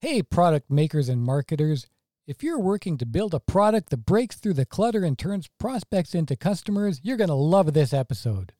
Hey, 0.00 0.22
product 0.22 0.70
makers 0.70 1.08
and 1.08 1.24
marketers. 1.24 1.88
If 2.24 2.40
you're 2.40 2.60
working 2.60 2.98
to 2.98 3.04
build 3.04 3.34
a 3.34 3.40
product 3.40 3.90
that 3.90 4.06
breaks 4.06 4.36
through 4.36 4.52
the 4.52 4.64
clutter 4.64 5.02
and 5.02 5.18
turns 5.18 5.48
prospects 5.58 6.14
into 6.14 6.36
customers, 6.36 7.00
you're 7.02 7.16
going 7.16 7.26
to 7.26 7.34
love 7.34 7.74
this 7.74 7.92
episode. 7.92 8.52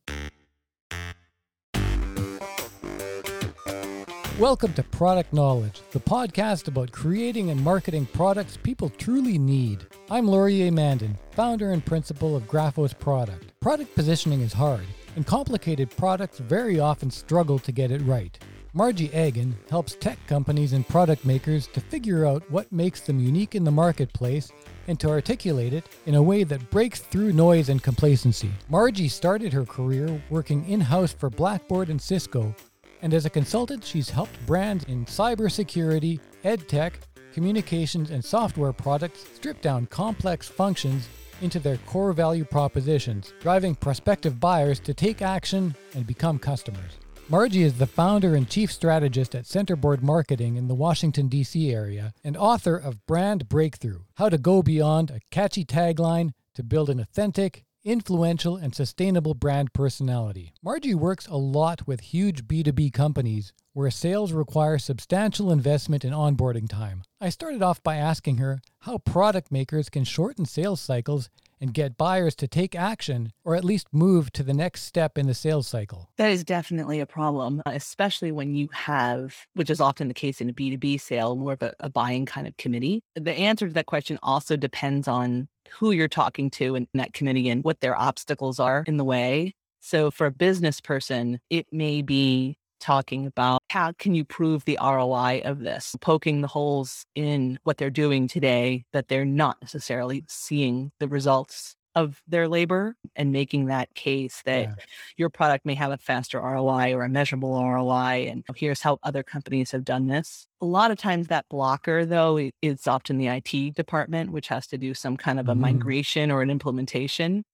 Welcome 4.37 4.73
to 4.73 4.83
Product 4.83 5.33
Knowledge, 5.33 5.81
the 5.93 6.01
podcast 6.01 6.67
about 6.67 6.91
creating 6.91 7.51
and 7.51 7.63
marketing 7.63 8.07
products 8.07 8.57
people 8.57 8.91
truly 8.91 9.39
need. 9.39 9.87
I'm 10.11 10.27
Laurier 10.27 10.73
Mandin, 10.73 11.17
founder 11.31 11.71
and 11.71 11.87
principal 11.87 12.35
of 12.35 12.49
Graphos 12.49 12.99
Product. 12.99 13.53
Product 13.61 13.95
positioning 13.95 14.41
is 14.41 14.53
hard, 14.53 14.87
and 15.15 15.25
complicated 15.25 15.89
products 15.97 16.41
very 16.41 16.81
often 16.81 17.13
struggle 17.13 17.61
to 17.61 17.71
get 17.71 17.93
it 17.93 18.03
right. 18.03 18.37
Margie 18.79 19.13
Agin 19.13 19.57
helps 19.69 19.97
tech 19.97 20.25
companies 20.29 20.73
and 20.73 20.87
product 20.87 21.25
makers 21.25 21.67
to 21.67 21.81
figure 21.81 22.25
out 22.25 22.49
what 22.49 22.71
makes 22.71 23.01
them 23.01 23.19
unique 23.19 23.57
in 23.57 23.65
the 23.65 23.73
marketplace 23.73 24.53
and 24.87 25.01
to 25.01 25.09
articulate 25.09 25.73
it 25.73 25.85
in 26.07 26.15
a 26.15 26.23
way 26.23 26.45
that 26.45 26.71
breaks 26.71 27.01
through 27.01 27.33
noise 27.33 27.71
and 27.71 27.83
complacency. 27.83 28.53
Margie 28.69 29.09
started 29.09 29.53
her 29.53 29.65
career 29.65 30.23
working 30.31 30.65
in 30.69 30.81
house 30.81 31.13
for 31.13 31.29
Blackboard 31.29 31.89
and 31.89 32.01
Cisco, 32.01 32.55
and 33.03 33.13
as 33.13 33.27
a 33.27 33.31
consultant, 33.31 33.83
she's 33.83 34.11
helped 34.11 34.47
brands 34.47 34.85
in 34.85 35.05
cybersecurity, 35.07 36.21
edtech, 36.45 36.93
communications, 37.33 38.13
and 38.13 38.25
software 38.25 38.73
products 38.73 39.27
strip 39.35 39.61
down 39.61 39.87
complex 39.87 40.47
functions 40.47 41.09
into 41.41 41.59
their 41.59 41.79
core 41.79 42.13
value 42.13 42.45
propositions, 42.45 43.33
driving 43.41 43.75
prospective 43.75 44.39
buyers 44.39 44.79
to 44.79 44.95
take 44.95 45.21
action 45.21 45.75
and 45.97 46.07
become 46.07 46.39
customers. 46.39 46.93
Margie 47.31 47.63
is 47.63 47.77
the 47.77 47.87
founder 47.87 48.35
and 48.35 48.49
chief 48.49 48.73
strategist 48.73 49.35
at 49.35 49.45
Centerboard 49.45 50.03
Marketing 50.03 50.57
in 50.57 50.67
the 50.67 50.75
Washington, 50.75 51.29
D.C. 51.29 51.71
area 51.71 52.15
and 52.25 52.39
author 52.39 52.75
of 52.75 53.05
Brand 53.05 53.51
Breakthrough 53.51 54.01
How 54.15 54.31
to 54.31 54.39
Go 54.39 54.63
Beyond 54.63 55.11
a 55.11 55.21
Catchy 55.31 55.63
Tagline 55.63 56.31
to 56.55 56.63
Build 56.63 56.89
an 56.89 56.99
Authentic, 56.99 57.67
influential, 57.85 58.57
and 58.57 58.75
sustainable 58.75 59.35
brand 59.35 59.75
personality. 59.75 60.55
Margie 60.63 60.95
works 60.95 61.27
a 61.27 61.37
lot 61.37 61.87
with 61.87 62.01
huge 62.01 62.47
B2B 62.47 62.95
companies 62.95 63.53
where 63.75 63.91
sales 63.91 64.33
require 64.33 64.79
substantial 64.79 65.53
investment 65.53 66.07
in 66.07 66.15
onboarding 66.15 66.67
time. 66.67 67.03
I 67.21 67.29
started 67.29 67.63
off 67.63 67.83
by 67.83 67.97
asking 67.97 68.39
her 68.39 68.63
how 68.81 68.97
product 68.97 69.53
makers 69.53 69.91
can 69.91 70.05
shorten 70.05 70.47
sales 70.47 70.81
cycles 70.81 71.29
and 71.61 71.75
get 71.75 71.97
buyers 71.97 72.35
to 72.37 72.49
take 72.49 72.75
action 72.75 73.33
or 73.45 73.55
at 73.55 73.65
least 73.65 73.89
move 73.93 74.33
to 74.33 74.43
the 74.43 74.55
next 74.55 74.83
step 74.83 75.17
in 75.17 75.27
the 75.27 75.35
sales 75.35 75.67
cycle? 75.67 76.11
That 76.17 76.31
is 76.31 76.45
definitely 76.45 77.01
a 77.01 77.07
problem, 77.07 77.63
uh, 77.67 77.73
especially 77.75 78.33
when 78.33 78.55
you 78.55 78.69
have, 78.73 79.35
which 79.55 79.71
is 79.71 79.81
often 79.81 80.09
the 80.09 80.15
case 80.15 80.41
in 80.41 80.51
a 80.51 80.53
B2B 80.53 81.01
sale, 81.01 81.37
more 81.37 81.55
of 81.55 81.63
a, 81.63 81.75
a 81.81 81.91
buying 81.91 82.27
kind 82.27 82.47
of 82.47 82.57
committee. 82.57 83.03
The 83.15 83.33
answer 83.33 83.69
to 83.69 83.75
that 83.75 83.87
question 83.87 84.19
also 84.23 84.57
depends 84.57 85.09
on 85.09 85.49
who 85.79 85.91
you're 85.91 86.09
talking 86.09 86.51
to 86.51 86.75
in 86.75 86.89
that 86.95 87.13
committee 87.13 87.49
and 87.49 87.65
what 87.65 87.81
their 87.81 87.99
obstacles 87.99 88.59
are 88.61 88.85
in 88.87 88.97
the 88.97 89.05
way. 89.05 89.55
So 89.81 90.11
for 90.11 90.27
a 90.27 90.31
business 90.31 90.81
person, 90.81 91.41
it 91.51 91.67
may 91.73 92.03
be 92.03 92.58
talking 92.79 93.27
about 93.27 93.61
how 93.71 93.93
can 93.99 94.15
you 94.15 94.25
prove 94.25 94.65
the 94.65 94.79
ROI 94.81 95.43
of 95.45 95.61
this, 95.61 95.95
poking 96.01 96.41
the 96.41 96.49
holes 96.49 97.05
in 97.15 97.59
what 97.65 97.79
they're 97.79 97.91
doing 97.91 98.29
today 98.29 98.85
that 98.93 99.09
they're 99.09 99.25
not 99.25 99.57
necessarily 99.63 100.25
seeing 100.29 100.93
the 101.01 101.09
results 101.09 101.77
of 101.99 102.23
their 102.29 102.47
labor 102.47 102.95
and 103.17 103.33
making 103.33 103.67
that 103.67 103.93
case 103.95 104.41
that 104.45 104.63
yeah. 104.63 104.75
your 105.17 105.29
product 105.29 105.67
may 105.67 105.75
have 105.75 105.91
a 105.91 105.97
faster 105.97 106.39
ROI 106.41 106.95
or 106.95 107.03
a 107.03 107.09
measurable 107.09 107.61
ROI. 107.61 108.29
And 108.31 108.45
here's 108.55 108.81
how 108.81 108.99
other 109.03 109.25
companies 109.25 109.73
have 109.73 109.85
done 109.85 110.07
this. 110.07 110.47
A 110.61 110.65
lot 110.65 110.93
of 110.93 110.99
times 110.99 111.27
that 111.27 111.47
blocker, 111.49 112.05
though, 112.05 112.51
is 112.63 112.87
often 112.87 113.19
the 113.19 113.27
IT 113.27 113.75
department, 113.75 114.31
which 114.31 114.47
has 114.47 114.69
to 114.69 114.79
do 114.79 114.95
some 114.95 115.17
kind 115.17 115.41
of 115.41 115.49
a 115.49 115.53
mm-hmm. 115.53 115.63
migration 115.63 116.31
or 116.31 116.41
an 116.41 116.51
implementation. 116.51 117.45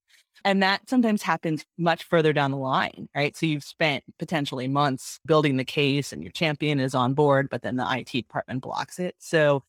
And 0.44 0.62
that 0.62 0.88
sometimes 0.88 1.22
happens 1.22 1.64
much 1.78 2.04
further 2.04 2.32
down 2.32 2.50
the 2.50 2.56
line, 2.56 3.08
right? 3.14 3.36
So 3.36 3.46
you've 3.46 3.64
spent 3.64 4.04
potentially 4.18 4.68
months 4.68 5.20
building 5.26 5.56
the 5.56 5.64
case 5.64 6.12
and 6.12 6.22
your 6.22 6.32
champion 6.32 6.80
is 6.80 6.94
on 6.94 7.14
board, 7.14 7.48
but 7.50 7.62
then 7.62 7.76
the 7.76 7.86
IT 7.90 8.10
department 8.10 8.62
blocks 8.62 8.98
it. 8.98 9.14
So 9.18 9.62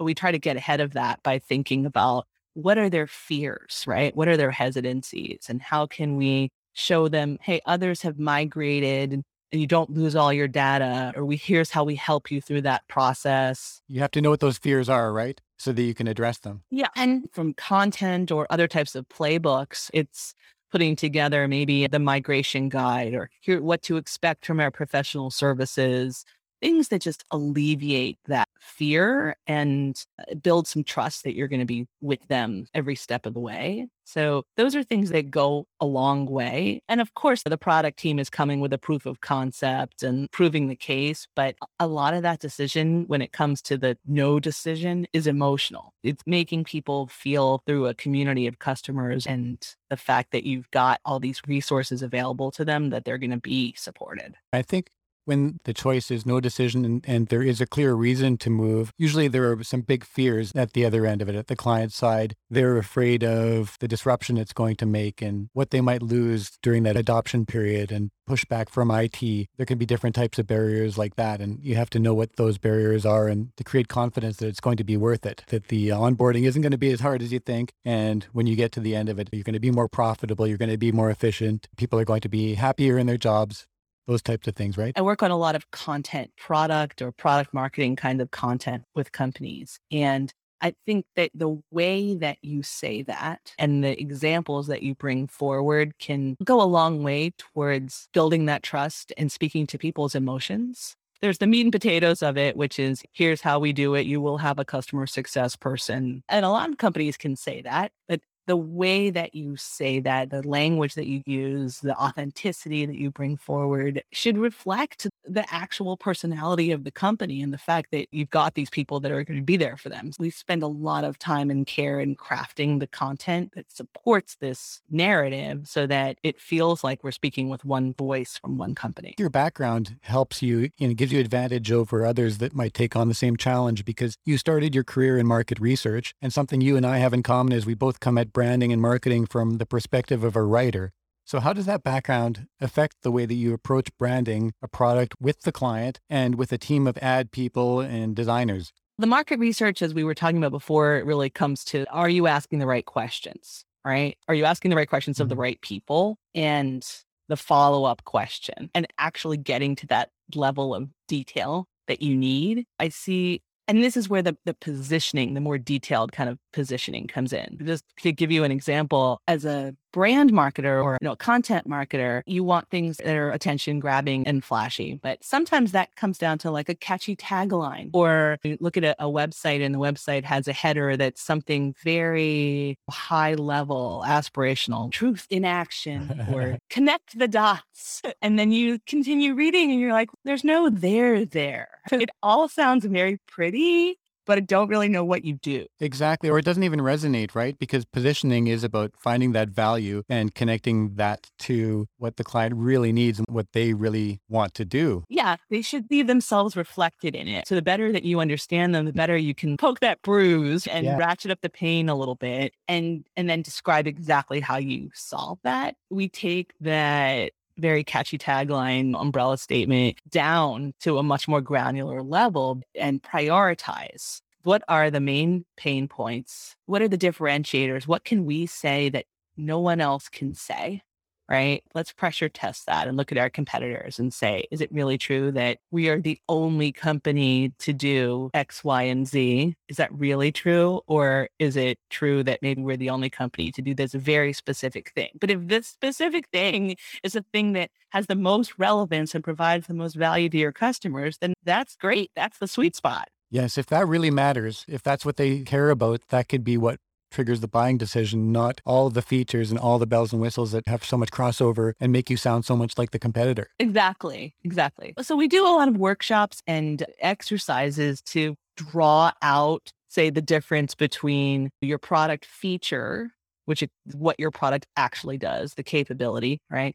we 0.00 0.14
try 0.14 0.32
to 0.32 0.38
get 0.38 0.56
ahead 0.56 0.80
of 0.80 0.92
that 0.94 1.22
by 1.22 1.38
thinking 1.38 1.86
about 1.86 2.26
what 2.54 2.78
are 2.78 2.90
their 2.90 3.06
fears, 3.06 3.84
right? 3.86 4.14
What 4.16 4.28
are 4.28 4.36
their 4.36 4.50
hesitancies? 4.50 5.46
And 5.48 5.62
how 5.62 5.86
can 5.86 6.16
we 6.16 6.50
show 6.72 7.08
them, 7.08 7.38
hey, 7.40 7.60
others 7.66 8.02
have 8.02 8.18
migrated 8.18 9.12
and 9.12 9.24
you 9.52 9.66
don't 9.66 9.90
lose 9.90 10.14
all 10.14 10.32
your 10.32 10.48
data, 10.48 11.12
or 11.16 11.24
we 11.24 11.36
here's 11.36 11.70
how 11.70 11.84
we 11.84 11.94
help 11.94 12.30
you 12.30 12.40
through 12.40 12.62
that 12.62 12.86
process. 12.88 13.80
You 13.88 14.00
have 14.00 14.10
to 14.10 14.20
know 14.20 14.30
what 14.30 14.40
those 14.40 14.58
fears 14.58 14.88
are, 14.88 15.12
right? 15.12 15.40
So 15.58 15.72
that 15.72 15.82
you 15.82 15.94
can 15.94 16.06
address 16.06 16.38
them. 16.38 16.62
Yeah. 16.70 16.88
And 16.94 17.28
from 17.32 17.52
content 17.54 18.30
or 18.30 18.46
other 18.48 18.68
types 18.68 18.94
of 18.94 19.08
playbooks, 19.08 19.90
it's 19.92 20.34
putting 20.70 20.94
together 20.96 21.48
maybe 21.48 21.86
the 21.86 21.98
migration 21.98 22.68
guide 22.68 23.14
or 23.14 23.30
what 23.60 23.82
to 23.82 23.96
expect 23.96 24.46
from 24.46 24.60
our 24.60 24.70
professional 24.70 25.30
services 25.30 26.24
things 26.60 26.88
that 26.88 27.02
just 27.02 27.24
alleviate 27.30 28.18
that 28.26 28.48
fear 28.60 29.36
and 29.46 30.04
uh, 30.18 30.34
build 30.34 30.66
some 30.66 30.84
trust 30.84 31.24
that 31.24 31.34
you're 31.34 31.48
going 31.48 31.60
to 31.60 31.66
be 31.66 31.86
with 32.00 32.26
them 32.28 32.66
every 32.74 32.96
step 32.96 33.26
of 33.26 33.34
the 33.34 33.40
way. 33.40 33.86
So, 34.04 34.44
those 34.56 34.74
are 34.74 34.82
things 34.82 35.10
that 35.10 35.30
go 35.30 35.66
a 35.80 35.84
long 35.84 36.24
way. 36.24 36.80
And 36.88 36.98
of 37.02 37.12
course, 37.12 37.42
the 37.42 37.58
product 37.58 37.98
team 37.98 38.18
is 38.18 38.30
coming 38.30 38.58
with 38.60 38.72
a 38.72 38.78
proof 38.78 39.04
of 39.04 39.20
concept 39.20 40.02
and 40.02 40.30
proving 40.30 40.68
the 40.68 40.76
case. 40.76 41.28
But 41.36 41.56
a 41.78 41.86
lot 41.86 42.14
of 42.14 42.22
that 42.22 42.40
decision, 42.40 43.04
when 43.06 43.20
it 43.20 43.32
comes 43.32 43.60
to 43.62 43.76
the 43.76 43.98
no 44.06 44.40
decision, 44.40 45.06
is 45.12 45.26
emotional. 45.26 45.92
It's 46.02 46.22
making 46.26 46.64
people 46.64 47.08
feel 47.08 47.62
through 47.66 47.86
a 47.86 47.94
community 47.94 48.46
of 48.46 48.58
customers 48.58 49.26
and 49.26 49.58
the 49.90 49.96
fact 49.98 50.32
that 50.32 50.44
you've 50.44 50.70
got 50.70 51.00
all 51.04 51.20
these 51.20 51.42
resources 51.46 52.02
available 52.02 52.50
to 52.52 52.64
them 52.64 52.88
that 52.88 53.04
they're 53.04 53.18
going 53.18 53.30
to 53.30 53.36
be 53.36 53.74
supported. 53.76 54.36
I 54.54 54.62
think 54.62 54.88
when 55.28 55.60
the 55.64 55.74
choice 55.74 56.10
is 56.10 56.24
no 56.24 56.40
decision 56.40 56.84
and, 56.84 57.04
and, 57.06 57.28
there 57.28 57.42
is 57.42 57.60
a 57.60 57.66
clear 57.66 57.92
reason 57.92 58.38
to 58.38 58.48
move, 58.48 58.92
usually 58.96 59.28
there 59.28 59.52
are 59.52 59.62
some 59.62 59.82
big 59.82 60.02
fears 60.02 60.50
at 60.54 60.72
the 60.72 60.86
other 60.86 61.04
end 61.04 61.20
of 61.20 61.28
it, 61.28 61.34
at 61.34 61.48
the 61.48 61.56
client 61.56 61.92
side. 61.92 62.34
They're 62.48 62.78
afraid 62.78 63.22
of 63.22 63.76
the 63.80 63.88
disruption 63.88 64.38
it's 64.38 64.54
going 64.54 64.76
to 64.76 64.86
make 64.86 65.20
and 65.20 65.50
what 65.52 65.70
they 65.70 65.82
might 65.82 66.02
lose 66.02 66.58
during 66.62 66.84
that 66.84 66.96
adoption 66.96 67.44
period 67.44 67.92
and 67.92 68.10
pushback 68.28 68.70
from 68.70 68.90
IT. 68.90 69.20
There 69.56 69.66
can 69.66 69.78
be 69.78 69.86
different 69.86 70.16
types 70.16 70.38
of 70.38 70.46
barriers 70.46 70.96
like 70.96 71.16
that. 71.16 71.40
And 71.40 71.58
you 71.62 71.74
have 71.74 71.90
to 71.90 71.98
know 71.98 72.14
what 72.14 72.36
those 72.36 72.56
barriers 72.58 73.04
are 73.04 73.28
and 73.28 73.54
to 73.56 73.64
create 73.64 73.88
confidence 73.88 74.36
that 74.38 74.48
it's 74.48 74.60
going 74.60 74.76
to 74.76 74.84
be 74.84 74.96
worth 74.96 75.26
it, 75.26 75.44
that 75.48 75.68
the 75.68 75.88
onboarding 75.88 76.44
isn't 76.46 76.62
going 76.62 76.72
to 76.72 76.78
be 76.78 76.92
as 76.92 77.00
hard 77.00 77.22
as 77.22 77.32
you 77.32 77.38
think. 77.38 77.72
And 77.84 78.24
when 78.32 78.46
you 78.46 78.56
get 78.56 78.72
to 78.72 78.80
the 78.80 78.94
end 78.94 79.08
of 79.08 79.18
it, 79.18 79.28
you're 79.32 79.44
going 79.44 79.52
to 79.54 79.60
be 79.60 79.70
more 79.70 79.88
profitable, 79.88 80.46
you're 80.46 80.58
going 80.58 80.70
to 80.70 80.78
be 80.78 80.92
more 80.92 81.10
efficient, 81.10 81.68
people 81.76 81.98
are 81.98 82.04
going 82.04 82.20
to 82.22 82.28
be 82.28 82.54
happier 82.54 82.98
in 82.98 83.06
their 83.06 83.18
jobs 83.18 83.66
those 84.08 84.22
types 84.22 84.48
of 84.48 84.56
things, 84.56 84.76
right? 84.76 84.92
I 84.96 85.02
work 85.02 85.22
on 85.22 85.30
a 85.30 85.36
lot 85.36 85.54
of 85.54 85.70
content, 85.70 86.32
product 86.36 87.02
or 87.02 87.12
product 87.12 87.54
marketing 87.54 87.94
kind 87.94 88.20
of 88.20 88.30
content 88.30 88.82
with 88.94 89.12
companies. 89.12 89.78
And 89.92 90.32
I 90.60 90.74
think 90.86 91.04
that 91.14 91.30
the 91.34 91.60
way 91.70 92.16
that 92.16 92.38
you 92.42 92.62
say 92.62 93.02
that 93.02 93.52
and 93.58 93.84
the 93.84 94.00
examples 94.00 94.66
that 94.66 94.82
you 94.82 94.94
bring 94.94 95.28
forward 95.28 95.92
can 96.00 96.36
go 96.42 96.60
a 96.60 96.64
long 96.64 97.04
way 97.04 97.32
towards 97.38 98.08
building 98.12 98.46
that 98.46 98.62
trust 98.62 99.12
and 99.16 99.30
speaking 99.30 99.66
to 99.68 99.78
people's 99.78 100.14
emotions. 100.14 100.96
There's 101.20 101.38
the 101.38 101.46
meat 101.46 101.62
and 101.62 101.72
potatoes 101.72 102.22
of 102.22 102.36
it, 102.38 102.56
which 102.56 102.78
is 102.78 103.02
here's 103.12 103.40
how 103.40 103.58
we 103.58 103.72
do 103.72 103.94
it. 103.94 104.06
You 104.06 104.20
will 104.20 104.38
have 104.38 104.58
a 104.58 104.64
customer 104.64 105.06
success 105.06 105.54
person. 105.54 106.22
And 106.28 106.44
a 106.44 106.50
lot 106.50 106.70
of 106.70 106.78
companies 106.78 107.16
can 107.16 107.36
say 107.36 107.60
that, 107.62 107.92
but 108.08 108.20
the 108.48 108.56
way 108.56 109.10
that 109.10 109.34
you 109.34 109.56
say 109.56 110.00
that, 110.00 110.30
the 110.30 110.46
language 110.48 110.94
that 110.94 111.06
you 111.06 111.22
use, 111.26 111.80
the 111.80 111.94
authenticity 111.94 112.86
that 112.86 112.96
you 112.96 113.10
bring 113.10 113.36
forward 113.36 114.02
should 114.10 114.38
reflect 114.38 115.06
the 115.26 115.44
actual 115.54 115.98
personality 115.98 116.72
of 116.72 116.82
the 116.84 116.90
company 116.90 117.42
and 117.42 117.52
the 117.52 117.58
fact 117.58 117.90
that 117.92 118.08
you've 118.10 118.30
got 118.30 118.54
these 118.54 118.70
people 118.70 119.00
that 119.00 119.12
are 119.12 119.22
going 119.22 119.38
to 119.38 119.44
be 119.44 119.58
there 119.58 119.76
for 119.76 119.90
them. 119.90 120.10
We 120.18 120.30
spend 120.30 120.62
a 120.62 120.66
lot 120.66 121.04
of 121.04 121.18
time 121.18 121.50
and 121.50 121.66
care 121.66 122.00
in 122.00 122.16
crafting 122.16 122.80
the 122.80 122.86
content 122.86 123.52
that 123.54 123.70
supports 123.70 124.36
this 124.40 124.80
narrative 124.90 125.68
so 125.68 125.86
that 125.86 126.16
it 126.22 126.40
feels 126.40 126.82
like 126.82 127.04
we're 127.04 127.10
speaking 127.10 127.50
with 127.50 127.66
one 127.66 127.92
voice 127.92 128.38
from 128.38 128.56
one 128.56 128.74
company. 128.74 129.14
Your 129.18 129.28
background 129.28 129.96
helps 130.00 130.40
you 130.40 130.70
and 130.80 130.96
gives 130.96 131.12
you 131.12 131.20
advantage 131.20 131.70
over 131.70 132.06
others 132.06 132.38
that 132.38 132.54
might 132.54 132.72
take 132.72 132.96
on 132.96 133.08
the 133.08 133.14
same 133.14 133.36
challenge 133.36 133.84
because 133.84 134.16
you 134.24 134.38
started 134.38 134.74
your 134.74 134.84
career 134.84 135.18
in 135.18 135.26
market 135.26 135.60
research 135.60 136.14
and 136.22 136.32
something 136.32 136.62
you 136.62 136.78
and 136.78 136.86
I 136.86 136.96
have 136.96 137.12
in 137.12 137.22
common 137.22 137.52
is 137.52 137.66
we 137.66 137.74
both 137.74 138.00
come 138.00 138.16
at 138.16 138.32
branding 138.38 138.72
and 138.72 138.80
marketing 138.80 139.26
from 139.26 139.58
the 139.58 139.66
perspective 139.66 140.22
of 140.22 140.36
a 140.36 140.42
writer. 140.44 140.92
So, 141.24 141.40
how 141.40 141.52
does 141.52 141.66
that 141.66 141.82
background 141.82 142.46
affect 142.60 142.98
the 143.02 143.10
way 143.10 143.26
that 143.26 143.34
you 143.34 143.52
approach 143.52 143.88
branding 143.98 144.52
a 144.62 144.68
product 144.68 145.16
with 145.20 145.40
the 145.40 145.50
client 145.50 145.98
and 146.08 146.36
with 146.36 146.52
a 146.52 146.56
team 146.56 146.86
of 146.86 146.96
ad 146.98 147.32
people 147.32 147.80
and 147.80 148.14
designers? 148.14 148.72
The 148.96 149.08
market 149.08 149.40
research, 149.40 149.82
as 149.82 149.92
we 149.92 150.04
were 150.04 150.14
talking 150.14 150.36
about 150.36 150.52
before, 150.52 150.98
it 150.98 151.04
really 151.04 151.30
comes 151.30 151.64
to 151.64 151.84
are 151.90 152.08
you 152.08 152.28
asking 152.28 152.60
the 152.60 152.68
right 152.68 152.86
questions, 152.86 153.64
right? 153.84 154.16
Are 154.28 154.36
you 154.36 154.44
asking 154.44 154.70
the 154.70 154.76
right 154.76 154.88
questions 154.88 155.16
mm-hmm. 155.16 155.22
of 155.22 155.30
the 155.30 155.34
mm-hmm. 155.34 155.42
right 155.42 155.60
people? 155.60 156.16
And 156.32 156.86
the 157.28 157.36
follow 157.36 157.86
up 157.86 158.04
question 158.04 158.70
and 158.72 158.86
actually 158.98 159.38
getting 159.38 159.74
to 159.74 159.86
that 159.88 160.10
level 160.36 160.76
of 160.76 160.90
detail 161.08 161.66
that 161.88 162.02
you 162.02 162.16
need. 162.16 162.66
I 162.78 162.90
see 162.90 163.42
And 163.68 163.82
this 163.82 163.98
is 163.98 164.08
where 164.08 164.22
the, 164.22 164.34
the 164.46 164.54
positioning, 164.54 165.34
the 165.34 165.40
more 165.40 165.58
detailed 165.58 166.10
kind 166.12 166.30
of 166.30 166.38
positioning 166.52 167.06
comes 167.06 167.34
in. 167.34 167.58
Just 167.62 167.84
to 168.00 168.12
give 168.12 168.30
you 168.30 168.42
an 168.42 168.50
example, 168.50 169.20
as 169.28 169.44
a 169.44 169.76
brand 169.92 170.32
marketer 170.32 170.82
or 170.82 170.98
you 171.00 171.06
know, 171.06 171.16
content 171.16 171.68
marketer, 171.68 172.22
you 172.26 172.44
want 172.44 172.68
things 172.70 172.98
that 172.98 173.14
are 173.14 173.30
attention 173.30 173.80
grabbing 173.80 174.26
and 174.26 174.44
flashy. 174.44 174.98
But 175.02 175.24
sometimes 175.24 175.72
that 175.72 175.94
comes 175.96 176.18
down 176.18 176.38
to 176.38 176.50
like 176.50 176.68
a 176.68 176.74
catchy 176.74 177.16
tagline 177.16 177.90
or 177.92 178.38
look 178.60 178.76
at 178.76 178.84
a, 178.84 178.96
a 179.04 179.06
website 179.06 179.64
and 179.64 179.74
the 179.74 179.78
website 179.78 180.24
has 180.24 180.48
a 180.48 180.52
header 180.52 180.96
that's 180.96 181.22
something 181.22 181.74
very 181.82 182.78
high 182.90 183.34
level, 183.34 184.04
aspirational, 184.06 184.90
truth 184.92 185.26
in 185.30 185.44
action 185.44 186.26
or 186.32 186.58
connect 186.70 187.18
the 187.18 187.28
dots. 187.28 188.02
And 188.20 188.38
then 188.38 188.50
you 188.50 188.78
continue 188.86 189.34
reading 189.34 189.70
and 189.70 189.80
you're 189.80 189.92
like, 189.92 190.10
there's 190.24 190.44
no 190.44 190.68
there 190.68 191.24
there. 191.24 191.68
It 191.92 192.10
all 192.22 192.48
sounds 192.48 192.84
very 192.84 193.18
pretty, 193.26 193.98
but 194.28 194.36
I 194.36 194.42
don't 194.42 194.68
really 194.68 194.88
know 194.88 195.04
what 195.04 195.24
you 195.24 195.32
do. 195.32 195.66
Exactly. 195.80 196.28
Or 196.28 196.38
it 196.38 196.44
doesn't 196.44 196.62
even 196.62 196.80
resonate, 196.80 197.34
right? 197.34 197.58
Because 197.58 197.86
positioning 197.86 198.46
is 198.46 198.62
about 198.62 198.92
finding 198.98 199.32
that 199.32 199.48
value 199.48 200.02
and 200.08 200.34
connecting 200.34 200.94
that 200.96 201.30
to 201.40 201.88
what 201.96 202.18
the 202.18 202.24
client 202.24 202.54
really 202.54 202.92
needs 202.92 203.18
and 203.18 203.26
what 203.30 203.46
they 203.54 203.72
really 203.72 204.20
want 204.28 204.52
to 204.54 204.66
do. 204.66 205.02
Yeah, 205.08 205.36
they 205.48 205.62
should 205.62 205.86
see 205.88 206.02
themselves 206.02 206.56
reflected 206.56 207.16
in 207.16 207.26
it. 207.26 207.48
So 207.48 207.54
the 207.54 207.62
better 207.62 207.90
that 207.90 208.04
you 208.04 208.20
understand 208.20 208.74
them, 208.74 208.84
the 208.84 208.92
better 208.92 209.16
you 209.16 209.34
can 209.34 209.56
poke 209.56 209.80
that 209.80 210.02
bruise 210.02 210.66
and 210.66 210.84
yeah. 210.84 210.98
ratchet 210.98 211.30
up 211.30 211.40
the 211.40 211.48
pain 211.48 211.88
a 211.88 211.94
little 211.94 212.14
bit 212.14 212.52
and 212.68 213.06
and 213.16 213.30
then 213.30 213.40
describe 213.40 213.86
exactly 213.86 214.40
how 214.40 214.58
you 214.58 214.90
solve 214.92 215.38
that. 215.42 215.76
We 215.88 216.10
take 216.10 216.52
that 216.60 217.32
very 217.58 217.84
catchy 217.84 218.18
tagline, 218.18 218.98
umbrella 219.00 219.36
statement 219.36 219.98
down 220.08 220.72
to 220.80 220.98
a 220.98 221.02
much 221.02 221.28
more 221.28 221.40
granular 221.40 222.02
level 222.02 222.62
and 222.74 223.02
prioritize. 223.02 224.20
What 224.42 224.62
are 224.68 224.90
the 224.90 225.00
main 225.00 225.44
pain 225.56 225.88
points? 225.88 226.56
What 226.66 226.80
are 226.80 226.88
the 226.88 226.96
differentiators? 226.98 227.86
What 227.86 228.04
can 228.04 228.24
we 228.24 228.46
say 228.46 228.88
that 228.90 229.06
no 229.36 229.60
one 229.60 229.80
else 229.80 230.08
can 230.08 230.34
say? 230.34 230.82
Right? 231.28 231.62
Let's 231.74 231.92
pressure 231.92 232.28
test 232.28 232.66
that 232.66 232.88
and 232.88 232.96
look 232.96 233.12
at 233.12 233.18
our 233.18 233.30
competitors 233.30 233.98
and 233.98 234.12
say, 234.12 234.46
is 234.50 234.60
it 234.60 234.72
really 234.72 234.98
true 234.98 235.30
that 235.32 235.58
we 235.70 235.88
are 235.88 236.00
the 236.00 236.18
only 236.28 236.72
company 236.72 237.52
to 237.58 237.72
do 237.72 238.30
X, 238.34 238.64
Y, 238.64 238.82
and 238.82 239.06
Z? 239.06 239.54
Is 239.68 239.76
that 239.76 239.92
really 239.92 240.32
true? 240.32 240.80
Or 240.86 241.28
is 241.38 241.56
it 241.56 241.78
true 241.90 242.22
that 242.24 242.40
maybe 242.42 242.62
we're 242.62 242.76
the 242.76 242.90
only 242.90 243.10
company 243.10 243.50
to 243.52 243.62
do 243.62 243.74
this 243.74 243.92
very 243.92 244.32
specific 244.32 244.92
thing? 244.94 245.10
But 245.20 245.30
if 245.30 245.46
this 245.46 245.66
specific 245.66 246.28
thing 246.32 246.76
is 247.02 247.14
a 247.14 247.24
thing 247.32 247.52
that 247.52 247.70
has 247.90 248.06
the 248.06 248.14
most 248.14 248.58
relevance 248.58 249.14
and 249.14 249.24
provides 249.24 249.66
the 249.66 249.74
most 249.74 249.94
value 249.94 250.28
to 250.30 250.38
your 250.38 250.52
customers, 250.52 251.18
then 251.18 251.34
that's 251.44 251.76
great. 251.76 252.10
That's 252.14 252.38
the 252.38 252.48
sweet 252.48 252.76
spot. 252.76 253.08
Yes, 253.30 253.58
if 253.58 253.66
that 253.66 253.86
really 253.86 254.10
matters, 254.10 254.64
if 254.68 254.82
that's 254.82 255.04
what 255.04 255.16
they 255.16 255.40
care 255.40 255.68
about, 255.68 256.00
that 256.08 256.28
could 256.28 256.44
be 256.44 256.56
what 256.56 256.78
triggers 257.10 257.40
the 257.40 257.48
buying 257.48 257.78
decision, 257.78 258.32
not 258.32 258.60
all 258.64 258.90
the 258.90 259.02
features 259.02 259.50
and 259.50 259.58
all 259.58 259.78
the 259.78 259.86
bells 259.86 260.12
and 260.12 260.20
whistles 260.20 260.52
that 260.52 260.66
have 260.66 260.84
so 260.84 260.96
much 260.96 261.10
crossover 261.10 261.72
and 261.80 261.92
make 261.92 262.10
you 262.10 262.16
sound 262.16 262.44
so 262.44 262.56
much 262.56 262.76
like 262.78 262.90
the 262.90 262.98
competitor. 262.98 263.50
Exactly. 263.58 264.34
Exactly. 264.44 264.94
So 265.00 265.16
we 265.16 265.28
do 265.28 265.46
a 265.46 265.48
lot 265.48 265.68
of 265.68 265.76
workshops 265.76 266.42
and 266.46 266.84
exercises 267.00 268.00
to 268.02 268.36
draw 268.56 269.12
out, 269.22 269.72
say, 269.88 270.10
the 270.10 270.22
difference 270.22 270.74
between 270.74 271.50
your 271.60 271.78
product 271.78 272.24
feature, 272.24 273.10
which 273.46 273.62
is 273.62 273.68
what 273.94 274.18
your 274.18 274.30
product 274.30 274.66
actually 274.76 275.18
does, 275.18 275.54
the 275.54 275.62
capability, 275.62 276.40
right? 276.50 276.74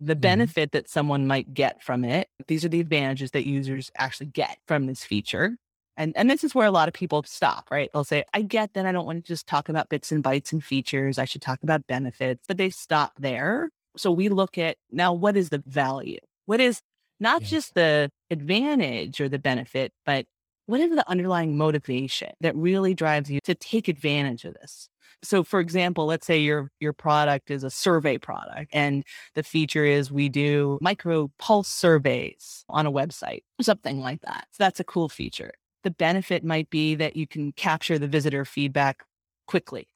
The 0.00 0.14
mm-hmm. 0.14 0.20
benefit 0.20 0.70
mm-hmm. 0.70 0.78
that 0.78 0.88
someone 0.88 1.26
might 1.26 1.54
get 1.54 1.82
from 1.82 2.04
it. 2.04 2.28
These 2.48 2.64
are 2.64 2.68
the 2.68 2.80
advantages 2.80 3.32
that 3.32 3.46
users 3.46 3.90
actually 3.96 4.26
get 4.26 4.58
from 4.66 4.86
this 4.86 5.04
feature. 5.04 5.56
And 5.96 6.12
and 6.16 6.30
this 6.30 6.44
is 6.44 6.54
where 6.54 6.66
a 6.66 6.70
lot 6.70 6.88
of 6.88 6.94
people 6.94 7.22
stop, 7.26 7.68
right? 7.70 7.90
They'll 7.92 8.04
say, 8.04 8.24
I 8.34 8.42
get 8.42 8.74
that 8.74 8.86
I 8.86 8.92
don't 8.92 9.06
want 9.06 9.24
to 9.24 9.28
just 9.28 9.46
talk 9.46 9.68
about 9.68 9.88
bits 9.88 10.12
and 10.12 10.22
bytes 10.22 10.52
and 10.52 10.62
features. 10.62 11.18
I 11.18 11.24
should 11.24 11.42
talk 11.42 11.62
about 11.62 11.86
benefits, 11.86 12.44
but 12.46 12.56
they 12.56 12.70
stop 12.70 13.12
there. 13.18 13.70
So 13.96 14.10
we 14.10 14.28
look 14.28 14.58
at 14.58 14.76
now 14.90 15.12
what 15.12 15.36
is 15.36 15.48
the 15.48 15.62
value? 15.66 16.18
What 16.44 16.60
is 16.60 16.82
not 17.18 17.42
yeah. 17.42 17.48
just 17.48 17.74
the 17.74 18.10
advantage 18.30 19.20
or 19.20 19.28
the 19.28 19.38
benefit, 19.38 19.92
but 20.04 20.26
what 20.66 20.80
is 20.80 20.94
the 20.94 21.08
underlying 21.08 21.56
motivation 21.56 22.32
that 22.40 22.54
really 22.56 22.92
drives 22.92 23.30
you 23.30 23.40
to 23.44 23.54
take 23.54 23.88
advantage 23.88 24.44
of 24.44 24.54
this? 24.54 24.88
So 25.22 25.42
for 25.42 25.60
example, 25.60 26.06
let's 26.06 26.26
say 26.26 26.38
your 26.38 26.70
your 26.78 26.92
product 26.92 27.50
is 27.50 27.64
a 27.64 27.70
survey 27.70 28.18
product 28.18 28.70
and 28.74 29.02
the 29.34 29.42
feature 29.42 29.84
is 29.84 30.12
we 30.12 30.28
do 30.28 30.78
micro 30.82 31.30
pulse 31.38 31.68
surveys 31.68 32.64
on 32.68 32.86
a 32.86 32.92
website, 32.92 33.42
something 33.62 34.00
like 34.00 34.20
that. 34.22 34.46
So 34.52 34.64
that's 34.64 34.80
a 34.80 34.84
cool 34.84 35.08
feature. 35.08 35.52
The 35.86 35.92
benefit 35.92 36.42
might 36.42 36.68
be 36.68 36.96
that 36.96 37.14
you 37.14 37.28
can 37.28 37.52
capture 37.52 37.96
the 37.96 38.08
visitor 38.08 38.44
feedback 38.44 39.04
quickly. 39.46 39.86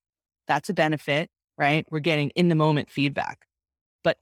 That's 0.47 0.69
a 0.69 0.73
benefit, 0.73 1.29
right? 1.59 1.85
We're 1.91 1.99
getting 1.99 2.31
in 2.37 2.49
the 2.49 2.55
moment 2.55 2.89
feedback. 2.89 3.41
But 4.05 4.19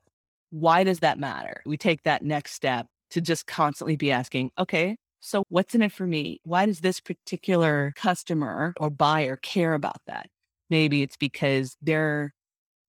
why 0.49 0.82
does 0.82 1.00
that 1.00 1.19
matter? 1.19 1.61
We 1.67 1.76
take 1.76 2.05
that 2.05 2.25
next 2.25 2.53
step 2.55 2.87
to 3.11 3.20
just 3.20 3.47
constantly 3.47 3.97
be 3.97 4.11
asking, 4.11 4.50
okay, 4.59 4.97
so 5.20 5.44
what's 5.50 5.75
in 5.75 5.82
it 5.82 5.93
for 5.93 6.06
me? 6.06 6.41
Why 6.43 6.65
does 6.65 6.81
this 6.81 7.00
particular 7.00 7.93
customer 7.97 8.73
or 8.81 8.88
buyer 8.88 9.37
care 9.37 9.75
about 9.75 10.00
that? 10.06 10.31
Maybe 10.70 11.03
it's 11.03 11.19
because 11.19 11.76
they're 11.82 12.32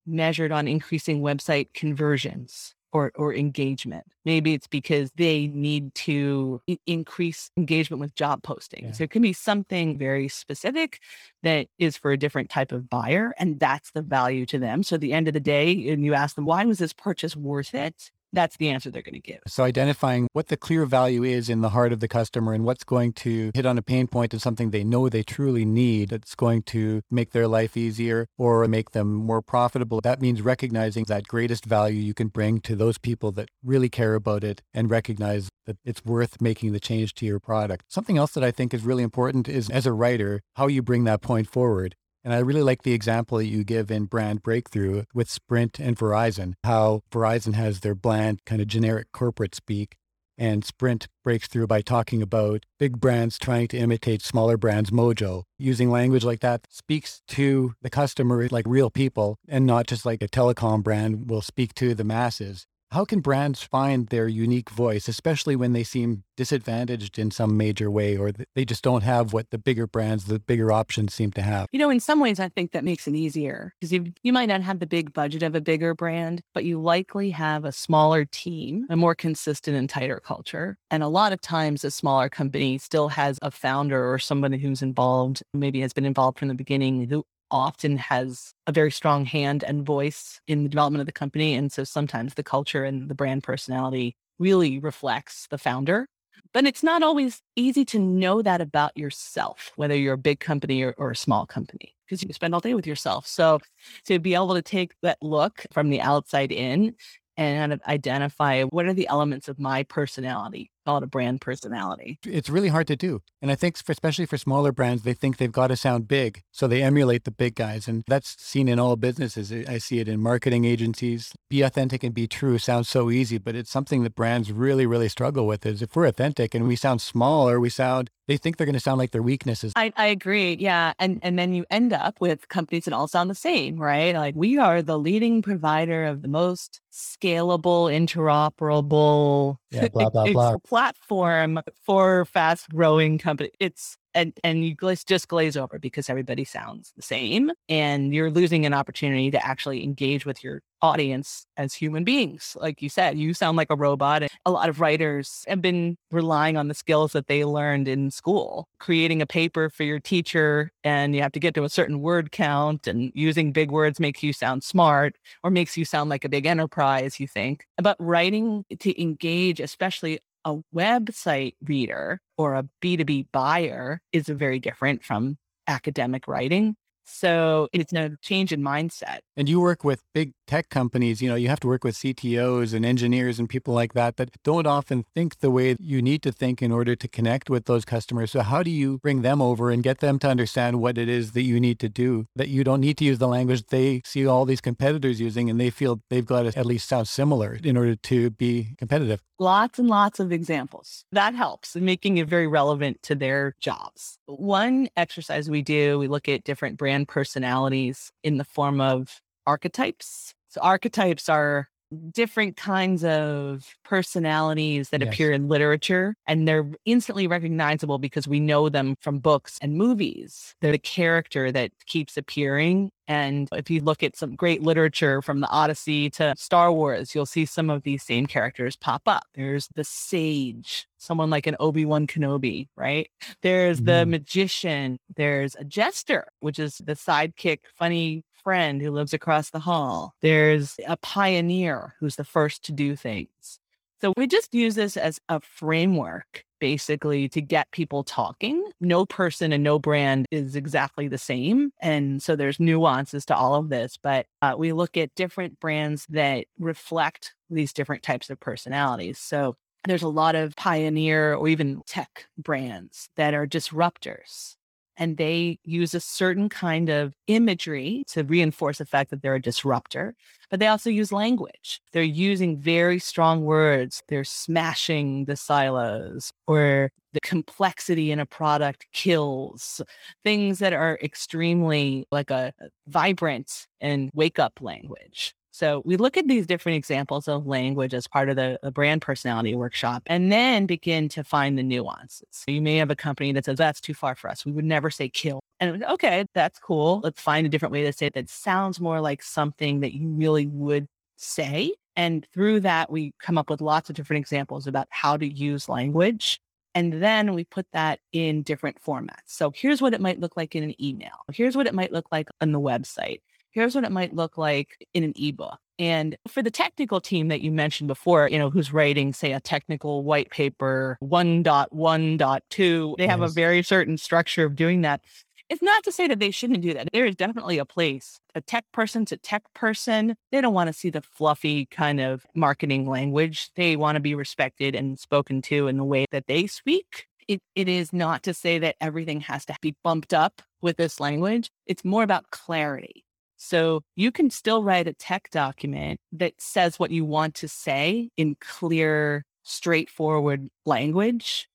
measured 0.06 0.54
on 0.54 0.70
increasing 0.70 1.20
website 1.20 1.74
conversions 1.74 2.76
or, 2.92 3.12
or 3.16 3.34
engagement. 3.34 4.06
Maybe 4.26 4.54
it's 4.54 4.68
because 4.68 5.12
they 5.16 5.48
need 5.48 5.94
to 5.96 6.62
I- 6.70 6.80
increase 6.86 7.52
engagement 7.58 8.02
with 8.02 8.16
job 8.16 8.42
postings. 8.42 8.84
Yeah. 8.84 8.92
So 8.94 9.04
it 9.04 9.12
can 9.12 9.22
be 9.22 9.34
something 9.34 9.98
very 9.98 10.28
specific 10.28 11.00
that 11.44 11.68
is 11.78 11.98
for 11.98 12.12
a 12.12 12.18
different 12.18 12.50
type 12.50 12.72
of 12.72 12.90
buyer, 12.90 13.34
and 13.38 13.60
that's 13.60 13.92
the 13.92 14.02
value 14.02 14.46
to 14.48 14.60
them. 14.60 14.84
So 14.84 14.96
at 14.96 15.02
the 15.02 15.14
end 15.14 15.28
of 15.28 15.34
the 15.34 15.40
day, 15.40 15.90
and 15.90 16.04
you 16.04 16.14
ask 16.14 16.36
them, 16.36 16.46
why 16.46 16.66
was 16.66 16.80
this 16.80 16.94
purchase 16.94 17.36
worth 17.36 17.74
it? 17.74 18.12
That's 18.34 18.58
the 18.58 18.70
answer 18.70 18.90
they're 18.90 19.02
going 19.02 19.14
to 19.14 19.20
give. 19.20 19.40
So 19.48 19.64
identifying 19.64 20.28
what 20.34 20.48
the 20.48 20.58
clear 20.58 20.86
value 20.86 21.24
is 21.24 21.50
in 21.50 21.62
the 21.62 21.70
heart 21.70 21.92
of 21.92 22.00
the 22.00 22.08
customer 22.08 22.54
and 22.54 22.64
what's 22.64 22.84
going 22.84 23.14
to 23.14 23.52
hit 23.54 23.66
on 23.66 23.78
a 23.78 23.82
pain 23.82 24.08
point 24.08 24.34
and 24.34 24.42
something 24.42 24.72
they 24.72 24.84
know 24.84 25.10
they 25.10 25.24
truly 25.24 25.66
need 25.66 26.10
that's 26.10 26.36
going 26.36 26.64
to 26.64 27.02
make 27.10 27.32
their 27.32 27.48
life 27.48 27.76
easier 27.76 28.28
or 28.38 28.68
make 28.68 28.92
them 28.92 29.14
more 29.14 29.42
profitable. 29.42 30.02
That 30.02 30.22
means 30.22 30.42
recognizing 30.42 31.06
that 31.06 31.28
greatest 31.28 31.66
value 31.66 32.00
you 32.00 32.14
can 32.14 32.28
bring 32.28 32.60
to 32.62 32.76
those 32.76 32.98
people 32.98 33.32
that 33.34 33.50
really 33.64 33.90
care 33.90 34.16
about 34.16 34.44
it 34.44 34.62
and 34.74 34.90
recognize 34.90 35.50
that 35.66 35.78
it's 35.84 36.04
worth 36.06 36.42
making 36.42 36.72
the 36.72 36.80
change 36.80 37.14
to 37.16 37.26
your 37.26 37.40
product. 37.40 37.86
Something 37.88 38.18
else 38.18 38.32
that 38.34 38.44
I 38.44 38.52
think 38.52 38.74
is 38.74 38.84
really 38.84 39.04
important 39.04 39.48
is 39.48 39.70
as 39.70 39.86
a 39.86 39.94
writer, 39.94 40.42
how 40.56 40.68
you 40.68 40.82
bring 40.82 41.04
that 41.06 41.22
point 41.22 41.48
forward. 41.48 41.96
And 42.24 42.34
I 42.34 42.40
really 42.40 42.64
like 42.64 42.84
the 42.84 42.94
example 42.94 43.38
that 43.38 43.48
you 43.48 43.64
give 43.64 43.90
in 43.90 44.06
Brand 44.06 44.44
Breakthrough 44.44 45.04
with 45.14 45.30
Sprint 45.30 45.80
and 45.80 45.98
Verizon, 45.98 46.54
how 46.64 47.02
Verizon 47.12 47.54
has 47.54 47.80
their 47.80 47.96
bland, 47.96 48.44
kind 48.46 48.62
of 48.62 48.68
generic 48.68 49.12
corporate 49.14 49.56
speak. 49.56 49.96
And 50.38 50.64
Sprint 50.64 51.08
breaks 51.22 51.48
through 51.48 51.68
by 51.68 51.82
talking 51.82 52.22
about 52.22 52.66
big 52.78 53.00
brands 53.02 53.38
trying 53.38 53.68
to 53.70 53.78
imitate 53.78 54.22
smaller 54.22 54.56
brands' 54.56 54.90
mojo. 54.90 55.44
Using 55.58 55.90
language 55.92 56.24
like 56.24 56.40
that 56.40 56.66
speaks 56.70 57.22
to 57.30 57.74
the 57.82 57.90
customer 57.90 58.48
like 58.50 58.66
real 58.66 58.90
people 58.90 59.38
and 59.50 59.66
not 59.66 59.86
just 59.88 60.06
like 60.06 60.22
a 60.22 60.30
telecom 60.30 60.82
brand 60.82 61.30
will 61.30 61.42
speak 61.42 61.74
to 61.76 61.94
the 61.94 62.06
masses. 62.06 62.68
How 62.92 63.06
can 63.06 63.20
brands 63.20 63.62
find 63.62 64.08
their 64.08 64.28
unique 64.28 64.72
voice, 64.72 65.08
especially 65.08 65.56
when 65.56 65.74
they 65.74 65.84
seem 65.84 66.24
disadvantaged 66.36 67.20
in 67.20 67.30
some 67.30 67.56
major 67.56 67.92
way 67.92 68.18
or 68.18 68.32
they 68.56 68.66
just 68.66 68.84
don't 68.84 69.04
have 69.04 69.32
what 69.32 69.52
the 69.52 69.60
bigger 69.60 69.86
brands, 69.86 70.26
the 70.26 70.40
bigger 70.40 70.72
options 70.72 71.14
seem 71.14 71.32
to 71.34 71.44
have? 71.44 71.68
You 71.72 71.78
know, 71.78 71.92
in 71.92 72.00
some 72.00 72.20
ways, 72.20 72.40
I 72.40 72.50
think 72.50 72.72
that 72.72 72.84
makes 72.84 73.08
it 73.08 73.14
easier 73.14 73.76
because 73.80 73.94
you, 73.94 74.12
you 74.24 74.34
might 74.34 74.48
not 74.48 74.64
have 74.64 74.80
the 74.80 74.88
big 74.88 75.14
budget 75.14 75.44
of 75.44 75.54
a 75.54 75.62
bigger 75.62 75.94
brand, 75.94 76.42
but 76.56 76.66
you 76.66 76.82
likely 76.82 77.30
have 77.30 77.64
a 77.64 77.72
smaller 77.72 78.26
team, 78.26 78.88
a 78.90 78.96
more 78.96 79.14
consistent 79.14 79.78
and 79.78 79.88
tighter 79.88 80.20
culture. 80.20 80.80
And 80.90 81.04
a 81.04 81.08
lot 81.10 81.32
of 81.32 81.42
times, 81.42 81.84
a 81.84 81.92
smaller 81.92 82.28
company 82.28 82.80
still 82.80 83.10
has 83.10 83.38
a 83.44 83.52
founder 83.52 84.12
or 84.12 84.18
somebody 84.18 84.58
who's 84.58 84.82
involved, 84.82 85.44
maybe 85.54 85.82
has 85.82 85.94
been 85.94 86.06
involved 86.06 86.40
from 86.40 86.48
the 86.48 86.56
beginning, 86.56 87.08
who 87.08 87.24
often 87.52 87.98
has 87.98 88.54
a 88.68 88.72
very 88.72 88.92
strong 88.92 89.26
hand 89.26 89.64
and 89.64 89.86
voice 89.86 90.40
in 90.48 90.64
the 90.64 90.70
development 90.70 91.02
of 91.02 91.06
the 91.06 91.12
company. 91.12 91.56
And 91.56 91.72
so 91.72 91.84
sometimes 91.84 92.34
the 92.34 92.44
culture 92.44 92.84
and 92.84 93.10
the 93.10 93.16
brand 93.16 93.44
personality 93.44 94.16
really 94.38 94.80
reflects 94.80 95.48
the 95.50 95.58
founder. 95.58 96.08
But 96.54 96.66
it's 96.66 96.84
not 96.84 97.04
always 97.04 97.42
easy 97.56 97.86
to 97.86 98.00
know 98.00 98.42
that 98.42 98.62
about 98.62 98.98
yourself, 98.98 99.72
whether 99.76 99.96
you're 99.96 100.14
a 100.14 100.18
big 100.18 100.40
company 100.40 100.82
or, 100.82 100.96
or 100.98 101.12
a 101.12 101.16
small 101.16 101.46
company, 101.46 101.96
because 102.06 102.24
you 102.24 102.34
spend 102.34 102.54
all 102.54 102.60
day 102.60 102.74
with 102.74 102.88
yourself. 102.88 103.28
So 103.28 103.60
to 104.06 104.20
be 104.20 104.34
able 104.34 104.56
to 104.56 104.62
take 104.62 104.94
that 105.04 105.18
look 105.22 105.66
from 105.72 105.90
the 105.90 106.02
outside 106.02 106.52
in 106.52 106.96
and 107.38 107.80
identify 107.88 108.64
what 108.64 108.86
are 108.86 108.94
the 108.94 109.08
elements 109.08 109.48
of 109.48 109.60
my 109.60 109.84
personality 109.84 110.72
call 110.90 110.98
it 110.98 111.04
a 111.04 111.08
brand 111.08 111.40
personality. 111.40 112.18
It's 112.26 112.50
really 112.50 112.70
hard 112.70 112.88
to 112.88 112.96
do 112.96 113.22
and 113.42 113.52
i 113.52 113.56
think 113.56 113.78
for, 113.78 113.92
especially 113.92 114.26
for 114.26 114.38
smaller 114.38 114.72
brands 114.72 115.04
they 115.04 115.14
think 115.14 115.38
they've 115.38 115.52
got 115.52 115.68
to 115.68 115.76
sound 115.76 116.08
big 116.08 116.42
so 116.52 116.68
they 116.68 116.82
emulate 116.82 117.24
the 117.24 117.32
big 117.32 117.56
guys 117.56 117.88
and 117.88 118.04
that's 118.08 118.36
seen 118.42 118.68
in 118.68 118.80
all 118.80 118.96
businesses. 118.96 119.52
I 119.52 119.78
see 119.78 120.00
it 120.00 120.08
in 120.08 120.20
marketing 120.22 120.66
agencies. 120.66 121.34
Be 121.50 121.62
authentic 121.62 122.04
and 122.04 122.14
be 122.14 122.28
true 122.28 122.58
sounds 122.58 122.90
so 122.90 123.12
easy 123.12 123.38
but 123.38 123.56
it's 123.56 123.70
something 123.72 124.04
that 124.04 124.16
brands 124.16 124.52
really 124.52 124.86
really 124.86 125.10
struggle 125.10 125.46
with 125.46 125.66
is 125.66 125.82
if 125.82 125.96
we're 125.96 126.08
authentic 126.08 126.56
and 126.56 126.68
we 126.68 126.76
sound 126.76 127.02
small 127.02 127.50
or 127.50 127.60
we 127.60 127.70
sound 127.70 128.10
they 128.30 128.38
think 128.38 128.58
they're 128.58 128.68
going 128.68 128.76
to 128.76 128.80
sound 128.80 129.00
like 129.00 129.10
their 129.10 129.24
weaknesses. 129.24 129.74
I, 129.76 129.92
I 129.98 130.06
agree. 130.06 130.56
Yeah. 130.60 130.94
And 131.00 131.20
and 131.24 131.40
then 131.40 131.52
you 131.52 131.66
end 131.72 131.92
up 131.94 132.22
with 132.22 132.48
companies 132.48 132.86
that 132.86 132.94
all 132.94 133.08
sound 133.08 133.28
the 133.28 133.36
same, 133.36 133.78
right? 133.78 134.14
Like 134.14 134.36
we 134.36 134.60
are 134.60 134.84
the 134.84 135.00
leading 135.00 135.42
provider 135.42 136.06
of 136.06 136.22
the 136.22 136.28
most 136.28 136.80
scalable, 136.94 137.90
interoperable 137.90 139.58
yeah, 139.72 139.88
blah, 139.88 140.12
blah, 140.12 140.26
blah. 140.32 140.58
platform 140.60 141.60
for 141.84 142.26
fast 142.26 142.70
growing 142.70 143.18
company. 143.18 143.50
It's 143.60 143.98
and 144.14 144.34
and 144.44 144.66
you 144.66 144.76
just 145.06 145.28
glaze 145.28 145.58
over 145.58 145.80
because 145.80 146.10
everybody 146.10 146.44
sounds 146.44 146.94
the 146.96 147.02
same 147.02 147.52
and 147.68 148.14
you're 148.14 148.32
losing 148.32 148.66
an 148.66 148.74
opportunity 148.74 149.32
to 149.32 149.46
actually 149.46 149.84
engage 149.84 150.26
with 150.26 150.44
your 150.44 150.62
audience 150.82 151.46
as 151.58 151.74
human 151.74 152.06
beings 152.06 152.56
like 152.62 152.82
you 152.82 152.88
said 152.88 153.18
you 153.18 153.34
sound 153.34 153.58
like 153.58 153.70
a 153.70 153.76
robot 153.76 154.22
and 154.22 154.32
a 154.46 154.52
lot 154.52 154.70
of 154.70 154.80
writers 154.80 155.44
have 155.48 155.62
been 155.62 155.98
relying 156.10 156.56
on 156.56 156.70
the 156.70 156.74
skills 156.74 157.12
that 157.12 157.28
they 157.28 157.44
learned 157.44 157.88
in 157.88 158.10
school 158.10 158.68
creating 158.80 159.22
a 159.22 159.26
paper 159.26 159.70
for 159.70 159.84
your 159.84 160.00
teacher 160.00 160.72
and 160.86 161.14
you 161.14 161.22
have 161.22 161.34
to 161.34 161.40
get 161.40 161.54
to 161.54 161.66
a 161.66 161.70
certain 161.70 162.00
word 162.00 162.32
count 162.32 162.88
and 162.88 163.12
using 163.14 163.52
big 163.52 163.72
words 163.72 164.00
makes 164.00 164.24
you 164.24 164.32
sound 164.32 164.64
smart 164.64 165.18
or 165.44 165.52
makes 165.52 165.76
you 165.76 165.84
sound 165.84 166.10
like 166.10 166.24
a 166.24 166.30
big 166.30 166.46
enterprise 166.46 167.20
you 167.20 167.28
think 167.28 167.66
about 167.78 167.98
writing 168.00 168.64
to 168.80 169.02
engage 169.02 169.60
especially 169.60 170.20
a 170.46 170.58
website 170.76 171.56
reader 171.64 172.20
or 172.38 172.56
a 172.56 172.66
B2B 172.82 173.28
buyer 173.32 174.02
is 174.12 174.28
very 174.28 174.60
different 174.60 175.04
from 175.04 175.38
academic 175.68 176.28
writing. 176.28 176.76
So 177.10 177.68
it's 177.74 177.94
a 177.94 178.18
change 178.22 178.52
in 178.54 178.62
mindset. 178.62 179.20
And 179.36 179.50
you 179.50 179.60
work 179.60 179.84
with 179.84 180.04
big 180.14 180.34
tech 180.48 180.70
companies, 180.70 181.22
you 181.22 181.30
know, 181.30 181.36
you 181.36 181.48
have 181.48 181.60
to 181.60 181.68
work 181.68 181.84
with 181.84 181.96
CTOs 181.96 182.74
and 182.74 182.86
engineers 182.86 183.40
and 183.40 183.48
people 183.48 183.74
like 183.74 183.94
that 183.94 184.18
that 184.18 184.32
don't 184.44 184.66
often 184.66 185.06
think 185.14 185.40
the 185.40 185.52
way 185.52 185.76
you 185.80 186.02
need 186.02 186.24
to 186.24 186.32
think 186.32 186.62
in 186.62 186.72
order 186.72 186.96
to 186.96 187.08
connect 187.08 187.50
with 187.50 187.66
those 187.66 187.86
customers. 187.86 188.32
So 188.32 188.42
how 188.42 188.64
do 188.64 188.72
you 188.72 189.00
bring 189.00 189.22
them 189.22 189.42
over 189.42 189.70
and 189.70 189.84
get 189.84 190.00
them 190.00 190.18
to 190.20 190.28
understand 190.28 190.82
what 190.82 190.98
it 190.98 191.08
is 191.08 191.34
that 191.34 191.44
you 191.44 191.60
need 191.60 191.80
to 191.80 191.90
do? 191.90 192.26
That 192.36 192.50
you 192.50 192.64
don't 192.64 192.82
need 192.82 192.98
to 192.98 193.06
use 193.06 193.20
the 193.20 193.28
language 193.28 193.68
they 193.68 194.02
see 194.06 194.26
all 194.26 194.46
these 194.46 194.62
competitors 194.62 195.20
using 195.20 195.50
and 195.50 195.60
they 195.60 195.70
feel 195.70 196.02
they've 196.10 196.26
got 196.26 196.44
to 196.44 196.58
at 196.58 196.66
least 196.66 196.88
sound 196.88 197.08
similar 197.08 197.60
in 197.64 197.78
order 197.78 197.96
to 197.96 198.30
be 198.32 198.76
competitive. 198.78 199.22
Lots 199.42 199.80
and 199.80 199.88
lots 199.88 200.20
of 200.20 200.34
examples. 200.34 201.06
That 201.14 201.34
helps 201.34 201.76
in 201.76 201.86
making 201.86 202.18
it 202.18 202.28
very 202.28 202.48
relevant 202.48 203.02
to 203.04 203.16
their 203.16 203.56
jobs. 203.62 204.18
One 204.26 204.90
exercise 204.98 205.50
we 205.50 205.62
do, 205.62 205.98
we 205.98 206.10
look 206.10 206.28
at 206.28 206.44
different 206.44 206.78
brand 207.00 207.08
personalities 207.08 208.12
in 208.24 208.38
the 208.38 208.44
form 208.44 208.82
of 208.82 209.22
archetypes. 209.46 210.34
So 210.50 210.62
archetypes 210.62 211.30
are 211.30 211.68
different 212.12 212.56
kinds 212.56 213.04
of 213.04 213.76
personalities 213.84 214.90
that 214.90 215.02
yes. 215.02 215.10
appear 215.10 215.32
in 215.32 215.48
literature 215.48 216.16
and 216.28 216.48
they're 216.48 216.70
instantly 216.86 217.28
recognizable 217.28 217.98
because 217.98 218.28
we 218.28 218.40
know 218.40 218.70
them 218.70 218.96
from 219.02 219.20
books 219.20 219.58
and 219.62 219.76
movies. 219.76 220.56
They're 220.62 220.72
the 220.72 220.78
character 220.78 221.52
that 221.52 221.72
keeps 221.88 222.18
appearing. 222.18 222.92
And 223.08 223.50
if 223.54 223.72
you 223.72 223.82
look 223.82 224.04
at 224.04 224.16
some 224.16 224.36
great 224.36 224.62
literature 224.62 225.22
from 225.24 225.40
the 225.40 225.50
Odyssey 225.50 226.12
to 226.12 226.36
Star 226.38 226.72
Wars, 226.72 227.16
you'll 227.16 227.26
see 227.26 227.46
some 227.46 227.72
of 227.72 227.82
these 227.82 228.04
same 228.04 228.28
characters 228.28 228.76
pop 228.76 229.02
up. 229.08 229.24
There's 229.34 229.68
the 229.74 229.84
sage, 229.84 230.88
someone 231.00 231.32
like 231.32 231.48
an 231.48 231.56
Obi 231.60 231.86
Wan 231.86 232.06
Kenobi, 232.06 232.68
right? 232.76 233.10
There's 233.42 233.82
mm. 233.82 233.86
the 233.86 233.92
mm-hmm. 233.92 234.12
magician. 234.12 235.00
There's 235.16 235.56
a 235.56 235.64
jester, 235.64 236.28
which 236.40 236.60
is 236.60 236.78
the 236.86 236.94
sidekick, 236.94 237.60
funny 237.76 238.24
friend 238.44 238.82
who 238.82 238.92
lives 238.92 239.14
across 239.14 239.50
the 239.50 239.60
hall. 239.60 240.14
There's 240.22 240.76
a 240.88 240.98
pioneer 240.98 241.96
who's 242.00 242.16
the 242.16 242.24
first 242.24 242.64
to 242.66 242.72
do 242.72 242.96
things. 242.96 243.60
So 244.02 244.14
we 244.16 244.28
just 244.28 244.54
use 244.54 244.76
this 244.76 244.96
as 244.96 245.20
a 245.28 245.42
framework 245.42 246.46
basically 246.60 247.28
to 247.30 247.42
get 247.42 247.72
people 247.72 248.04
talking. 248.04 248.64
No 248.80 249.06
person 249.06 249.52
and 249.52 249.64
no 249.64 249.80
brand 249.80 250.26
is 250.32 250.56
exactly 250.56 251.08
the 251.08 251.18
same. 251.18 251.72
And 251.82 252.22
so 252.22 252.36
there's 252.36 252.60
nuances 252.60 253.26
to 253.26 253.36
all 253.36 253.56
of 253.56 253.70
this, 253.70 253.98
but 254.02 254.26
uh, 254.42 254.56
we 254.58 254.74
look 254.74 254.98
at 254.98 255.16
different 255.16 255.60
brands 255.60 256.06
that 256.10 256.46
reflect 256.58 257.34
these 257.50 257.74
different 257.74 258.04
types 258.04 258.30
of 258.30 258.40
personalities. 258.40 259.18
So 259.18 259.56
there's 259.88 260.04
a 260.04 260.10
lot 260.10 260.36
of 260.36 260.56
pioneer 260.56 261.34
or 261.36 261.48
even 261.48 261.82
tech 261.86 262.26
brands 262.38 263.10
that 263.16 263.34
are 263.34 263.48
disruptors 263.48 264.56
and 265.00 265.18
they 265.18 265.58
use 265.64 265.94
a 265.96 266.00
certain 266.00 266.50
kind 266.50 266.90
of 266.90 267.14
imagery 267.28 268.04
to 268.10 268.24
reinforce 268.24 268.78
the 268.80 268.86
fact 268.86 269.10
that 269.12 269.22
they're 269.22 269.36
a 269.36 269.42
disruptor. 269.42 270.14
But 270.52 270.60
they 270.60 270.68
also 270.68 270.90
use 270.90 271.12
language. 271.12 271.82
They're 271.94 272.04
using 272.04 272.60
very 272.60 273.00
strong 273.00 273.44
words. 273.46 274.04
They're 274.10 274.24
smashing 274.24 275.26
the 275.26 275.36
silos 275.36 276.32
or 276.48 276.92
the 277.14 277.20
complexity 277.22 278.12
in 278.12 278.20
a 278.20 278.26
product 278.26 278.86
kills 278.94 279.82
things 280.24 280.60
that 280.60 280.74
are 280.74 281.00
extremely 281.02 282.06
like 282.12 282.30
a 282.30 282.54
vibrant 282.88 283.68
and 283.82 284.12
wake 284.14 284.38
up 284.40 284.60
language. 284.62 285.34
So 285.60 285.82
we 285.84 285.98
look 285.98 286.16
at 286.16 286.30
these 286.30 286.48
different 286.48 286.78
examples 286.78 287.28
of 287.28 287.46
language 287.46 287.94
as 287.94 288.08
part 288.08 288.30
of 288.30 288.38
the, 288.38 288.58
the, 288.64 288.72
brand 288.72 289.02
personality 289.02 289.56
workshop 289.56 290.04
and 290.06 290.32
then 290.32 290.66
begin 290.66 291.10
to 291.10 291.22
find 291.22 291.58
the 291.58 291.64
nuances. 291.64 292.46
You 292.48 292.62
may 292.62 292.78
have 292.78 292.90
a 292.90 292.96
company 292.96 293.34
that 293.34 293.44
says, 293.44 293.58
that's 293.58 293.82
too 293.82 293.94
far 293.94 294.16
for 294.16 294.30
us. 294.30 294.46
We 294.46 294.54
would 294.54 294.64
never 294.64 294.90
say 294.90 295.10
kill. 295.10 295.42
And 295.60 295.84
okay, 295.84 296.24
that's 296.34 296.60
cool. 296.60 297.02
Let's 297.04 297.22
find 297.22 297.46
a 297.46 297.50
different 297.50 297.74
way 297.74 297.84
to 297.84 297.92
say 297.92 298.06
it 298.06 298.14
that 298.14 298.30
sounds 298.30 298.80
more 298.80 299.02
like 299.02 299.22
something 299.22 299.82
that 299.82 299.94
you 299.94 300.08
really 300.08 300.48
would 300.48 300.88
say. 301.18 301.74
And 301.98 302.26
through 302.34 302.62
that, 302.62 302.90
we 302.90 303.12
come 303.22 303.38
up 303.38 303.50
with 303.50 303.60
lots 303.60 303.90
of 303.90 303.98
different 303.98 304.22
examples 304.22 304.66
about 304.66 304.88
how 304.92 305.18
to 305.18 305.28
use 305.28 305.68
language. 305.68 306.40
And 306.74 307.04
then 307.04 307.34
we 307.34 307.44
put 307.44 307.66
that 307.74 308.00
in 308.14 308.44
different 308.44 308.82
formats. 308.82 309.26
So 309.26 309.52
here's 309.54 309.82
what 309.82 309.94
it 309.94 310.00
might 310.00 310.22
look 310.22 310.38
like 310.38 310.56
in 310.56 310.64
an 310.64 310.82
email. 310.82 311.12
Here's 311.34 311.58
what 311.58 311.68
it 311.68 311.76
might 311.76 311.92
look 311.92 312.06
like 312.14 312.30
on 312.40 312.54
the 312.54 312.62
website 312.62 313.20
here's 313.60 313.76
what 313.76 313.84
it 313.84 313.92
might 313.92 314.16
look 314.16 314.38
like 314.38 314.88
in 314.94 315.04
an 315.04 315.12
ebook. 315.18 315.58
And 315.78 316.16
for 316.28 316.42
the 316.42 316.50
technical 316.50 317.02
team 317.02 317.28
that 317.28 317.42
you 317.42 317.52
mentioned 317.52 317.90
before, 317.90 318.30
you 318.30 318.40
know, 318.40 318.50
who's 318.50 318.72
writing, 318.72 319.12
say, 319.14 319.34
a 319.34 319.42
technical 319.42 320.04
white 320.04 320.30
paper 320.30 320.98
1.1.2, 321.04 322.98
they 322.98 323.08
have 323.08 323.22
a 323.22 323.28
very 323.28 323.62
certain 323.62 323.98
structure 323.98 324.46
of 324.46 324.56
doing 324.56 324.82
that. 324.82 325.02
It's 325.50 325.62
not 325.62 325.84
to 325.84 325.92
say 325.92 326.08
that 326.08 326.20
they 326.20 326.32
shouldn't 326.32 326.62
do 326.62 326.74
that. 326.74 326.88
There 326.94 327.06
is 327.06 327.16
definitely 327.16 327.58
a 327.58 327.66
place, 327.66 328.20
a 328.34 328.40
tech 328.40 328.64
person 328.72 329.04
to 329.06 329.18
tech 329.18 329.44
person. 329.54 330.16
They 330.32 330.40
don't 330.40 330.54
want 330.54 330.68
to 330.68 330.74
see 330.74 330.90
the 330.90 331.02
fluffy 331.02 331.66
kind 331.66 332.00
of 332.00 332.26
marketing 332.36 332.88
language. 332.88 333.50
They 333.56 333.76
want 333.76 333.96
to 333.96 334.00
be 334.00 334.16
respected 334.16 334.76
and 334.76 334.98
spoken 334.98 335.42
to 335.44 335.68
in 335.68 335.76
the 335.78 335.84
way 335.84 336.06
that 336.12 336.28
they 336.28 336.48
speak. 336.48 337.08
It, 337.28 337.42
it 337.56 337.68
is 337.68 337.92
not 337.92 338.24
to 338.24 338.34
say 338.34 338.60
that 338.60 338.76
everything 338.80 339.22
has 339.22 339.46
to 339.46 339.56
be 339.62 339.76
bumped 339.84 340.14
up 340.14 340.42
with 340.62 340.78
this 340.78 341.00
language. 341.00 341.50
It's 341.66 341.84
more 341.84 342.04
about 342.04 342.32
clarity. 342.32 343.06
So 343.42 343.84
you 343.96 344.12
can 344.12 344.30
still 344.30 344.64
write 344.64 344.88
a 344.88 344.94
tech 344.94 345.30
document 345.32 346.02
that 346.12 346.34
says 346.40 346.78
what 346.78 346.92
you 346.92 347.06
want 347.06 347.36
to 347.36 347.48
say 347.48 348.10
in 348.18 348.36
clear, 348.42 349.24
straightforward 349.44 350.50
language 350.66 351.48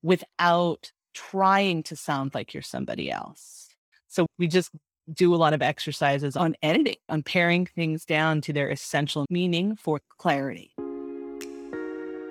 without 0.00 0.92
trying 1.12 1.82
to 1.82 1.96
sound 1.96 2.34
like 2.34 2.54
you're 2.54 2.62
somebody 2.62 3.10
else. 3.10 3.68
So 4.06 4.26
we 4.38 4.46
just 4.46 4.70
do 5.12 5.34
a 5.34 5.36
lot 5.36 5.54
of 5.54 5.60
exercises 5.60 6.36
on 6.36 6.54
editing, 6.62 6.96
on 7.08 7.24
paring 7.24 7.66
things 7.66 8.04
down 8.04 8.40
to 8.42 8.52
their 8.52 8.70
essential 8.70 9.26
meaning 9.28 9.74
for 9.74 10.00
clarity. 10.18 10.72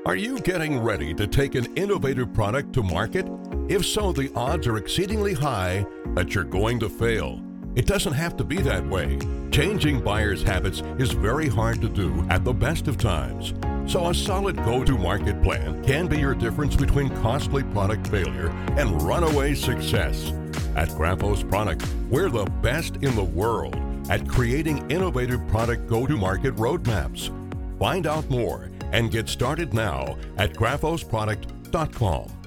Are 0.06 0.16
you 0.16 0.40
getting 0.40 0.80
ready 0.80 1.14
to 1.14 1.28
take 1.28 1.56
an 1.56 1.76
innovative 1.76 2.34
product 2.34 2.72
to 2.74 2.84
market? 2.84 3.28
If 3.68 3.86
so, 3.86 4.14
the 4.14 4.32
odds 4.34 4.66
are 4.66 4.78
exceedingly 4.78 5.34
high 5.34 5.86
that 6.16 6.34
you're 6.34 6.46
going 6.46 6.80
to 6.80 6.90
fail. 6.90 7.42
It 7.76 7.88
doesn't 7.88 8.14
have 8.14 8.38
to 8.38 8.44
be 8.44 8.58
that 8.58 8.88
way. 8.88 9.18
Changing 9.52 10.00
buyers' 10.00 10.44
habits 10.44 10.84
is 11.00 11.12
very 11.12 11.48
hard 11.48 11.82
to 11.82 11.90
do 11.90 12.26
at 12.30 12.44
the 12.44 12.54
best 12.54 12.88
of 12.88 12.98
times. 12.98 13.54
So, 13.92 14.10
a 14.10 14.14
solid 14.14 14.58
go 14.58 14.84
to 14.84 14.98
market 14.98 15.42
plan 15.42 15.84
can 15.84 16.08
be 16.08 16.20
your 16.20 16.36
difference 16.36 16.76
between 16.76 17.10
costly 17.22 17.64
product 17.64 18.08
failure 18.08 18.50
and 18.78 19.02
runaway 19.02 19.56
success. 19.56 20.32
At 20.76 20.90
Graphos 20.90 21.48
Product, 21.50 21.86
we're 22.10 22.30
the 22.30 22.46
best 22.62 22.98
in 22.98 23.16
the 23.16 23.24
world 23.24 23.76
at 24.10 24.28
creating 24.28 24.90
innovative 24.92 25.46
product 25.48 25.88
go 25.88 26.06
to 26.06 26.16
market 26.16 26.56
roadmaps. 26.56 27.32
Find 27.80 28.06
out 28.06 28.30
more 28.30 28.70
and 28.92 29.12
get 29.12 29.28
started 29.28 29.74
now 29.74 30.18
at 30.38 30.54
graphosproduct.com. 30.54 32.43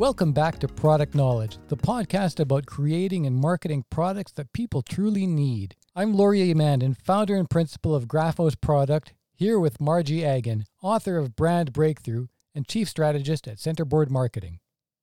Welcome 0.00 0.32
back 0.32 0.58
to 0.60 0.66
Product 0.66 1.14
Knowledge, 1.14 1.58
the 1.68 1.76
podcast 1.76 2.40
about 2.40 2.64
creating 2.64 3.26
and 3.26 3.36
marketing 3.36 3.84
products 3.90 4.32
that 4.32 4.50
people 4.54 4.80
truly 4.80 5.26
need. 5.26 5.76
I'm 5.94 6.14
Laurier 6.14 6.54
Mandin, 6.54 6.94
founder 6.94 7.36
and 7.36 7.50
principal 7.50 7.94
of 7.94 8.08
Graphos 8.08 8.58
Product, 8.58 9.12
here 9.34 9.60
with 9.60 9.78
Margie 9.78 10.24
Agin, 10.24 10.64
author 10.80 11.18
of 11.18 11.36
Brand 11.36 11.74
Breakthrough 11.74 12.28
and 12.54 12.66
chief 12.66 12.88
strategist 12.88 13.46
at 13.46 13.58
Centerboard 13.58 14.10
Marketing. 14.10 14.60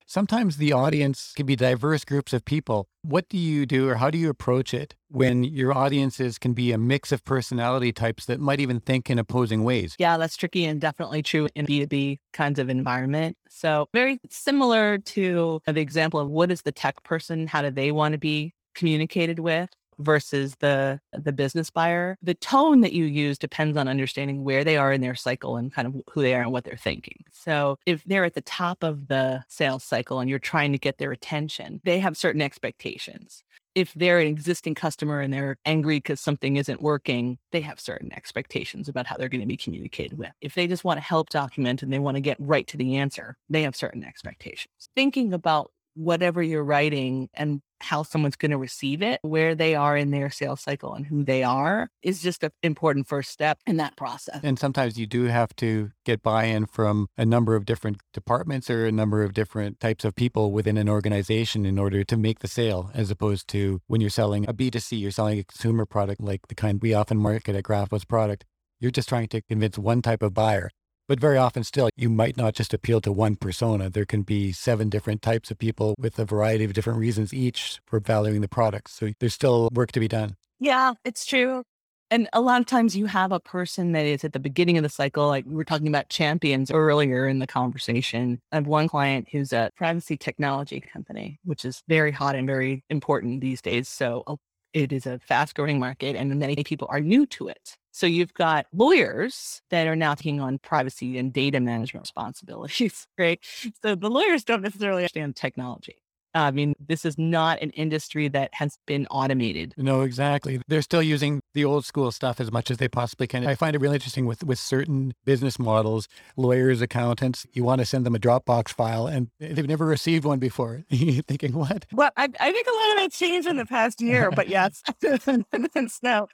Sometimes 0.09 0.55
the 0.55 0.71
audience 0.71 1.33
can 1.35 1.45
be 1.45 1.57
diverse 1.57 2.05
groups 2.05 2.31
of 2.31 2.45
people. 2.45 2.87
What 3.01 3.27
do 3.27 3.37
you 3.37 3.65
do 3.65 3.89
or 3.89 3.95
how 3.95 4.09
do 4.09 4.17
you 4.17 4.29
approach 4.29 4.73
it 4.73 4.95
when 5.09 5.43
your 5.43 5.77
audiences 5.77 6.37
can 6.37 6.53
be 6.53 6.71
a 6.71 6.77
mix 6.77 7.11
of 7.11 7.25
personality 7.25 7.91
types 7.91 8.25
that 8.27 8.39
might 8.39 8.61
even 8.61 8.79
think 8.79 9.09
in 9.09 9.19
opposing 9.19 9.65
ways? 9.65 9.97
Yeah, 9.99 10.15
that's 10.15 10.37
tricky 10.37 10.63
and 10.63 10.79
definitely 10.79 11.23
true 11.23 11.49
in 11.55 11.65
B2B 11.65 12.19
kinds 12.31 12.57
of 12.57 12.69
environment. 12.69 13.35
So, 13.49 13.89
very 13.93 14.21
similar 14.29 14.97
to 14.97 15.61
the 15.65 15.81
example 15.81 16.21
of 16.21 16.29
what 16.29 16.51
is 16.51 16.61
the 16.61 16.71
tech 16.71 17.03
person? 17.03 17.45
How 17.45 17.61
do 17.61 17.69
they 17.69 17.91
want 17.91 18.13
to 18.13 18.17
be 18.17 18.53
communicated 18.75 19.39
with? 19.39 19.69
Versus 19.99 20.55
the 20.59 20.99
the 21.13 21.31
business 21.31 21.69
buyer 21.69 22.17
the 22.21 22.33
tone 22.33 22.81
that 22.81 22.93
you 22.93 23.05
use 23.05 23.37
depends 23.37 23.77
on 23.77 23.87
understanding 23.87 24.43
where 24.43 24.63
they 24.63 24.77
are 24.77 24.91
in 24.91 25.01
their 25.01 25.15
cycle 25.15 25.57
and 25.57 25.73
kind 25.73 25.87
of 25.87 25.95
who 26.09 26.21
they 26.21 26.33
are 26.33 26.41
and 26.41 26.51
what 26.51 26.63
they're 26.63 26.77
thinking 26.77 27.23
so 27.31 27.77
if 27.85 28.03
they're 28.05 28.25
at 28.25 28.33
the 28.33 28.41
top 28.41 28.83
of 28.83 29.07
the 29.07 29.43
sales 29.47 29.83
cycle 29.83 30.19
and 30.19 30.29
you're 30.29 30.39
trying 30.39 30.71
to 30.71 30.77
get 30.77 30.97
their 30.97 31.11
attention 31.11 31.81
they 31.83 31.99
have 31.99 32.17
certain 32.17 32.41
expectations 32.41 33.43
if 33.77 33.93
they're 33.93 34.17
an 34.17 34.25
existing 34.25 34.73
customer 34.73 35.21
and 35.21 35.31
they're 35.31 35.55
angry 35.63 35.97
because 35.97 36.19
something 36.19 36.57
isn't 36.57 36.81
working, 36.81 37.37
they 37.51 37.61
have 37.61 37.79
certain 37.79 38.11
expectations 38.11 38.89
about 38.89 39.05
how 39.05 39.15
they're 39.15 39.29
going 39.29 39.41
to 39.41 39.45
be 39.45 39.55
communicated 39.55 40.17
with. 40.17 40.31
If 40.41 40.55
they 40.55 40.65
just 40.65 40.83
want 40.83 40.97
to 40.97 41.03
help 41.03 41.29
document 41.29 41.83
and 41.83 41.93
they 41.93 41.99
want 41.99 42.15
to 42.15 42.21
get 42.21 42.37
right 42.39 42.65
to 42.69 42.77
the 42.77 42.95
answer, 42.95 43.37
they 43.51 43.61
have 43.61 43.75
certain 43.75 44.03
expectations. 44.03 44.89
Thinking 44.95 45.31
about 45.31 45.69
whatever 45.93 46.41
you're 46.41 46.63
writing 46.63 47.29
and 47.35 47.61
how 47.79 48.03
someone's 48.03 48.35
going 48.35 48.51
to 48.51 48.57
receive 48.57 49.01
it, 49.01 49.19
where 49.21 49.55
they 49.55 49.75
are 49.75 49.95
in 49.97 50.11
their 50.11 50.29
sales 50.29 50.61
cycle 50.61 50.93
and 50.93 51.05
who 51.05 51.23
they 51.23 51.43
are 51.43 51.89
is 52.01 52.21
just 52.21 52.43
an 52.43 52.51
important 52.63 53.07
first 53.07 53.31
step 53.31 53.59
in 53.65 53.77
that 53.77 53.95
process. 53.95 54.39
And 54.43 54.57
sometimes 54.57 54.97
you 54.97 55.05
do 55.05 55.25
have 55.25 55.55
to 55.57 55.91
get 56.05 56.23
buy 56.23 56.45
in 56.45 56.65
from 56.65 57.07
a 57.17 57.25
number 57.25 57.55
of 57.55 57.65
different 57.65 57.97
departments 58.13 58.69
or 58.69 58.85
a 58.85 58.91
number 58.91 59.23
of 59.23 59.33
different 59.33 59.79
types 59.79 60.05
of 60.05 60.15
people 60.15 60.51
within 60.51 60.77
an 60.77 60.89
organization 60.89 61.65
in 61.65 61.77
order 61.77 62.03
to 62.03 62.17
make 62.17 62.39
the 62.39 62.47
sale, 62.47 62.91
as 62.93 63.11
opposed 63.11 63.47
to 63.49 63.81
when 63.87 64.01
you're 64.01 64.09
selling 64.09 64.47
a 64.47 64.53
B2C, 64.53 64.99
you're 64.99 65.11
selling 65.11 65.39
a 65.39 65.43
consumer 65.43 65.85
product 65.85 66.21
like 66.21 66.47
the 66.47 66.55
kind 66.55 66.81
we 66.81 66.93
often 66.93 67.17
market 67.17 67.55
at 67.55 67.63
Graphos 67.63 68.07
product. 68.07 68.45
You're 68.79 68.91
just 68.91 69.09
trying 69.09 69.27
to 69.29 69.41
convince 69.41 69.77
one 69.77 70.01
type 70.01 70.21
of 70.21 70.33
buyer. 70.33 70.69
But 71.07 71.21
very 71.21 71.37
often 71.37 71.63
still, 71.63 71.89
you 71.95 72.09
might 72.09 72.35
not 72.35 72.53
just 72.53 72.73
appeal 72.73 72.99
to 73.01 73.11
one 73.13 73.37
persona. 73.37 73.89
There 73.89 74.05
can 74.05 74.23
be 74.23 74.51
seven 74.51 74.89
different 74.89 75.21
types 75.21 75.49
of 75.49 75.57
people 75.57 75.95
with 75.97 76.19
a 76.19 76.25
variety 76.25 76.65
of 76.65 76.73
different 76.73 76.99
reasons 76.99 77.33
each 77.33 77.79
for 77.85 78.01
valuing 78.01 78.41
the 78.41 78.49
product. 78.49 78.89
So 78.89 79.11
there's 79.19 79.33
still 79.33 79.69
work 79.73 79.93
to 79.93 80.01
be 80.01 80.09
done. 80.09 80.35
Yeah, 80.59 80.93
it's 81.05 81.25
true. 81.25 81.63
And 82.09 82.29
a 82.31 82.41
lot 82.41 82.61
of 82.61 82.67
times 82.67 82.95
you 82.95 83.05
have 83.05 83.31
a 83.31 83.39
person 83.39 83.91
that 83.91 84.05
is 84.05 84.23
at 84.23 84.33
the 84.33 84.39
beginning 84.39 84.77
of 84.77 84.83
the 84.83 84.89
cycle, 84.89 85.27
like 85.27 85.45
we 85.45 85.55
were 85.55 85.65
talking 85.65 85.87
about 85.87 86.09
champions 86.09 86.71
earlier 86.71 87.27
in 87.27 87.39
the 87.39 87.47
conversation. 87.47 88.39
I 88.51 88.55
have 88.55 88.67
one 88.67 88.87
client 88.87 89.27
who's 89.31 89.51
a 89.51 89.71
privacy 89.75 90.17
technology 90.17 90.81
company, 90.81 91.39
which 91.43 91.65
is 91.65 91.83
very 91.87 92.11
hot 92.11 92.35
and 92.35 92.47
very 92.47 92.83
important 92.89 93.41
these 93.41 93.61
days. 93.61 93.89
So 93.89 94.23
uh, 94.25 94.35
it 94.73 94.93
is 94.93 95.05
a 95.05 95.19
fast 95.19 95.55
growing 95.55 95.79
market 95.79 96.15
and 96.15 96.33
many 96.37 96.63
people 96.63 96.87
are 96.89 97.01
new 97.01 97.25
to 97.27 97.49
it. 97.49 97.77
So 97.97 98.05
you've 98.05 98.35
got 98.35 98.67
lawyers 98.71 99.63
that 99.71 99.87
are 99.87 99.95
now 99.95 100.13
taking 100.13 100.39
on 100.39 100.59
privacy 100.59 101.17
and 101.17 101.33
data 101.33 101.59
management 101.59 102.03
responsibilities, 102.03 103.07
right? 103.17 103.43
So 103.81 103.95
the 103.95 104.07
lawyers 104.07 104.43
don't 104.43 104.61
necessarily 104.61 105.01
understand 105.01 105.35
technology. 105.35 105.95
I 106.43 106.51
mean, 106.51 106.75
this 106.79 107.05
is 107.05 107.17
not 107.17 107.61
an 107.61 107.71
industry 107.71 108.27
that 108.29 108.53
has 108.53 108.77
been 108.85 109.07
automated. 109.07 109.73
No, 109.77 110.01
exactly. 110.01 110.61
They're 110.67 110.81
still 110.81 111.01
using 111.01 111.41
the 111.53 111.65
old 111.65 111.85
school 111.85 112.11
stuff 112.11 112.39
as 112.39 112.51
much 112.51 112.71
as 112.71 112.77
they 112.77 112.87
possibly 112.87 113.27
can. 113.27 113.45
I 113.45 113.55
find 113.55 113.75
it 113.75 113.79
really 113.79 113.95
interesting 113.95 114.25
with, 114.25 114.43
with 114.43 114.59
certain 114.59 115.13
business 115.25 115.59
models, 115.59 116.07
lawyers, 116.35 116.81
accountants, 116.81 117.45
you 117.53 117.63
want 117.63 117.79
to 117.79 117.85
send 117.85 118.05
them 118.05 118.15
a 118.15 118.19
Dropbox 118.19 118.69
file 118.69 119.07
and 119.07 119.29
they've 119.39 119.67
never 119.67 119.85
received 119.85 120.25
one 120.25 120.39
before. 120.39 120.83
You're 120.89 121.23
thinking, 121.23 121.53
what? 121.53 121.85
Well, 121.91 122.11
I, 122.17 122.29
I, 122.39 122.51
think 122.51 122.67
a 122.67 122.71
lot 122.71 122.91
of 122.91 122.97
that 122.97 123.11
changed 123.11 123.47
in 123.47 123.57
the 123.57 123.65
past 123.65 124.01
year, 124.01 124.31
but 124.31 124.47
yes, 124.47 124.83
no. 126.03 126.27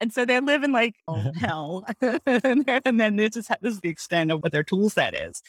And 0.00 0.12
so 0.12 0.24
they 0.24 0.40
live 0.40 0.62
in 0.62 0.72
like, 0.72 0.96
oh, 1.06 1.32
hell. 1.36 1.84
and 2.26 3.00
then 3.00 3.16
this 3.16 3.36
is, 3.36 3.48
this 3.60 3.74
is 3.74 3.80
the 3.80 3.88
extent 3.88 4.30
of 4.30 4.42
what 4.42 4.52
their 4.52 4.64
tool 4.64 4.90
set 4.90 5.14
is. 5.14 5.42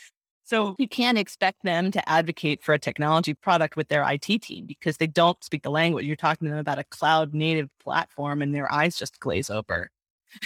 So 0.49 0.75
you 0.79 0.87
can't 0.87 1.19
expect 1.19 1.61
them 1.61 1.91
to 1.91 2.09
advocate 2.09 2.63
for 2.63 2.73
a 2.73 2.79
technology 2.79 3.35
product 3.35 3.75
with 3.75 3.87
their 3.89 4.03
IT 4.09 4.41
team 4.41 4.65
because 4.65 4.97
they 4.97 5.05
don't 5.05 5.43
speak 5.43 5.61
the 5.61 5.69
language. 5.69 6.07
You're 6.07 6.15
talking 6.15 6.47
to 6.47 6.49
them 6.49 6.59
about 6.59 6.79
a 6.79 6.83
cloud 6.85 7.35
native 7.35 7.69
platform 7.79 8.41
and 8.41 8.55
their 8.55 8.71
eyes 8.71 8.97
just 8.97 9.19
glaze 9.19 9.51
over. 9.51 9.91